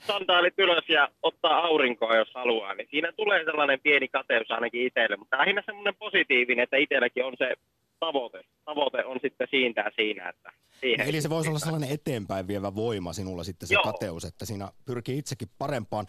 [0.07, 5.17] sandaalit ylös ja ottaa aurinkoa, jos haluaa, niin siinä tulee sellainen pieni kateus ainakin itselle,
[5.17, 7.55] mutta lähinnä semmoinen positiivinen, että itselläkin on se
[8.01, 8.45] tavoite.
[8.65, 11.09] Tavoite on sitten siinä ja siinä, että siihen.
[11.09, 13.83] Eli se voisi olla sellainen eteenpäin vievä voima sinulla sitten se Joo.
[13.83, 16.07] kateus, että siinä pyrkii itsekin parempaan.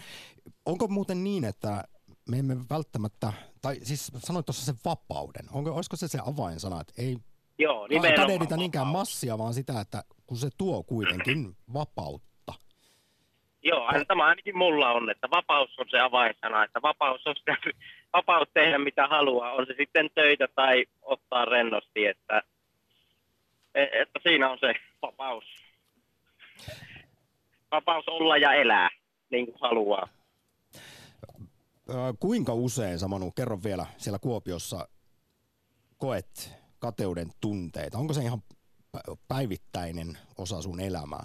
[0.66, 1.84] Onko muuten niin, että
[2.30, 5.45] me emme välttämättä tai siis sanoit tuossa sen vapauden.
[5.52, 7.18] Onko, olisiko se se avainsana, että ei
[7.60, 12.28] Joo, kadehdita niinkään massia, vaan sitä, että kun se tuo kuitenkin vapautta.
[13.68, 17.57] Joo, aina tämä ainakin mulla on, että vapaus on se avainsana, että vapaus on sitä,
[18.13, 22.43] vapaus tehdä mitä haluaa, on se sitten töitä tai ottaa rennosti, että,
[23.76, 25.43] että siinä on se vapaus.
[27.72, 28.89] Vapaus olla ja elää
[29.30, 30.07] niin kuin haluaa.
[32.20, 34.88] Kuinka usein, sä Manu, kerro vielä siellä Kuopiossa,
[35.97, 37.97] koet kateuden tunteita?
[37.97, 38.41] Onko se ihan
[38.97, 41.24] pä- päivittäinen osa sun elämää?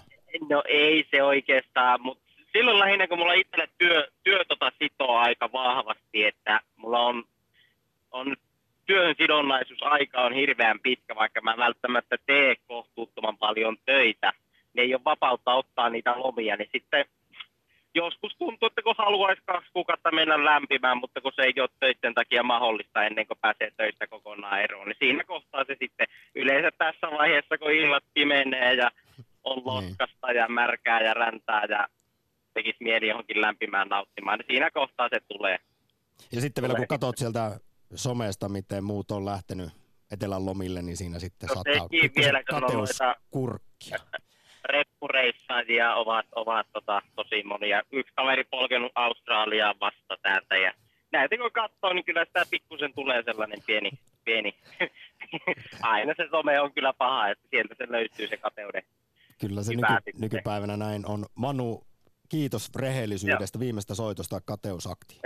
[0.49, 2.22] No ei se oikeastaan, mutta
[2.57, 7.23] silloin lähinnä kun mulla itselle työ, työ tota sitoo aika vahvasti, että mulla on,
[8.11, 8.35] on
[8.85, 14.33] työn sidonnaisuus aika on hirveän pitkä, vaikka mä välttämättä tee kohtuuttoman paljon töitä,
[14.73, 17.05] niin ei ole vapautta ottaa niitä lomia, niin sitten
[17.95, 22.13] joskus tuntuu, että kun haluaisi kaksi kuukautta mennä lämpimään, mutta kun se ei ole töiden
[22.13, 27.07] takia mahdollista ennen kuin pääsee töistä kokonaan eroon, niin siinä kohtaa se sitten yleensä tässä
[27.11, 28.91] vaiheessa, kun illat pimenee ja
[29.43, 31.87] on loskasta ja märkää ja räntää ja
[32.53, 35.57] tekisi mieli johonkin lämpimään nauttimaan, niin siinä kohtaa se tulee.
[36.31, 37.59] Ja sitten vielä kun katsot sieltä
[37.95, 39.69] somesta, miten muut on lähtenyt
[40.11, 43.97] etelän lomille, niin siinä sitten No saattaa vielä, kun on kateus noita kurkkia.
[44.65, 47.83] reppureissaajia ovat, ovat tota, tosi monia.
[47.91, 50.73] Yksi kaveri polkenut Australiaan vasta täältä ja
[51.11, 53.91] näitä kun katsoo, niin kyllä sitä pikkusen tulee sellainen pieni,
[54.25, 54.53] pieni.
[55.81, 58.83] Aina se some on kyllä paha, että sieltä se löytyy se kateuden.
[59.39, 61.25] Kyllä se nyky, nykypäivänä näin on.
[61.35, 61.83] Manu,
[62.33, 65.19] kiitos rehellisyydestä viimeistä soitosta kateusakti.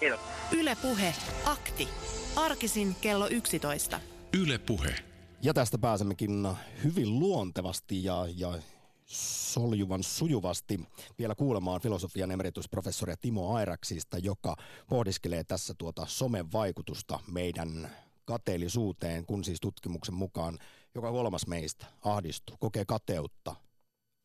[0.00, 0.20] Kiitos.
[0.52, 1.14] Yle Puhe.
[1.44, 1.88] Akti.
[2.36, 4.00] Arkisin kello 11.
[4.38, 4.94] Yle Puhe.
[5.42, 6.48] Ja tästä pääsemmekin
[6.84, 8.58] hyvin luontevasti ja, ja
[9.06, 10.80] soljuvan sujuvasti
[11.18, 14.56] vielä kuulemaan filosofian emeritusprofessoria Timo Airaksista, joka
[14.88, 17.90] pohdiskelee tässä tuota somen vaikutusta meidän
[18.24, 20.58] kateellisuuteen, kun siis tutkimuksen mukaan
[20.94, 23.54] joka kolmas meistä ahdistuu, kokee kateutta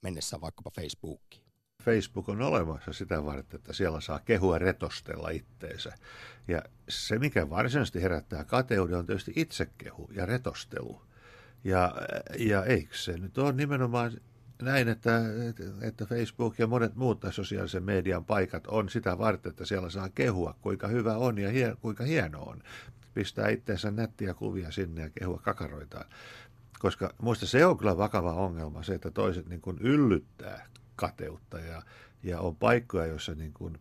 [0.02, 1.47] mennessään vaikkapa Facebookiin.
[1.88, 5.94] Facebook on olemassa sitä varten, että siellä saa kehua retostella itteensä.
[6.48, 11.02] Ja se, mikä varsinaisesti herättää kateuden, on tietysti itsekehu ja retostelu.
[11.64, 11.96] Ja,
[12.40, 14.12] ja eikö se nyt ole nimenomaan
[14.62, 15.22] näin, että,
[15.82, 20.56] että Facebook ja monet muut sosiaalisen median paikat on sitä varten, että siellä saa kehua,
[20.62, 22.64] kuinka hyvä on ja hien, kuinka hieno on.
[23.14, 26.06] Pistää itseensä nättiä kuvia sinne ja kehua kakaroitaan.
[26.80, 30.68] Koska muista se on kyllä vakava ongelma, se, että toiset niin kuin yllyttää
[30.98, 31.82] kateutta ja,
[32.24, 33.78] ja on paikkoja, joissa niin kuin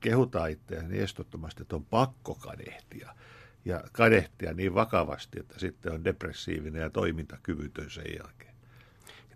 [0.00, 3.14] kehutaan itseään niin estottomasti, että on pakko kadehtia.
[3.64, 8.54] Ja kadehtia niin vakavasti, että sitten on depressiivinen ja toimintakyvytön sen jälkeen.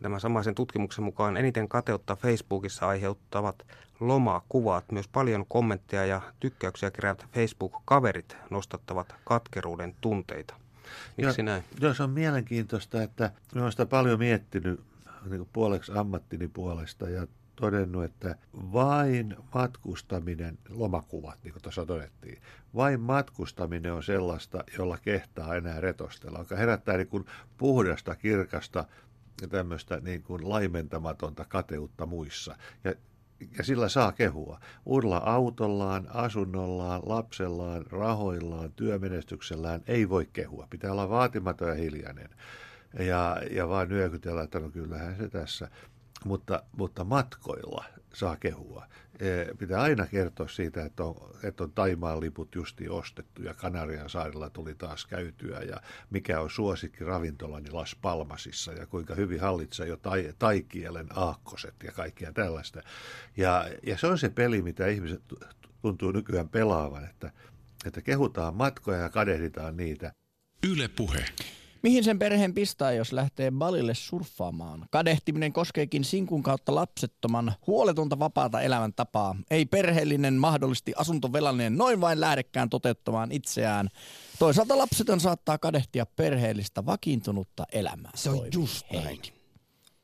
[0.02, 3.66] Tämän samaisen tutkimuksen mukaan eniten kateutta Facebookissa aiheuttavat
[4.00, 4.92] lomakuvat.
[4.92, 10.54] Myös paljon kommentteja ja tykkäyksiä keräävät Facebook-kaverit nostattavat katkeruuden tunteita.
[11.16, 11.64] Miksi ja, näin?
[11.80, 14.80] Joo, se on mielenkiintoista, että olen sitä paljon miettinyt
[15.30, 22.42] niin puoleksi ammattini puolesta ja todennut, että vain matkustaminen, lomakuvat, niin kuin tuossa todettiin,
[22.74, 27.24] vain matkustaminen on sellaista, jolla kehtaa enää retostella, joka herättää niin kuin
[27.56, 28.84] puhdasta, kirkasta
[29.42, 32.56] ja tämmöistä niin kuin laimentamatonta kateutta muissa.
[32.84, 32.94] Ja
[33.58, 34.60] ja sillä saa kehua.
[34.86, 40.66] Uudella autollaan, asunnollaan, lapsellaan, rahoillaan, työmenestyksellään ei voi kehua.
[40.70, 42.28] Pitää olla vaatimaton ja hiljainen.
[42.98, 45.68] Ja, ja vaan nyökytellä, että no kyllähän se tässä.
[46.24, 47.84] Mutta, mutta matkoilla
[48.14, 48.86] saa kehua.
[49.20, 54.10] E, pitää aina kertoa siitä, että on, että on Taimaan liput justi ostettu ja Kanarian
[54.10, 55.80] saarilla tuli taas käytyä ja
[56.10, 61.92] mikä on suosikki ravintolani Las Palmasissa ja kuinka hyvin hallitsee jo tai, taikielen aakkoset ja
[61.92, 62.82] kaikkea tällaista.
[63.36, 65.22] Ja, ja se on se peli, mitä ihmiset
[65.82, 67.32] tuntuu nykyään pelaavan, että,
[67.86, 70.12] että kehutaan matkoja ja kadehditaan niitä.
[70.70, 71.24] Yle Puhe.
[71.82, 74.86] Mihin sen perheen pistää, jos lähtee balille surffaamaan?
[74.90, 79.36] Kadehtiminen koskeekin sinkun kautta lapsettoman, huoletonta vapaata elämäntapaa.
[79.50, 83.88] Ei perheellinen, mahdollisesti asuntovelallinen noin vain lähdekään toteuttamaan itseään.
[84.38, 88.10] Toisaalta lapseton saattaa kadehtia perheellistä vakiintunutta elämää.
[88.14, 89.04] Se on just näin.
[89.04, 89.41] Heidi.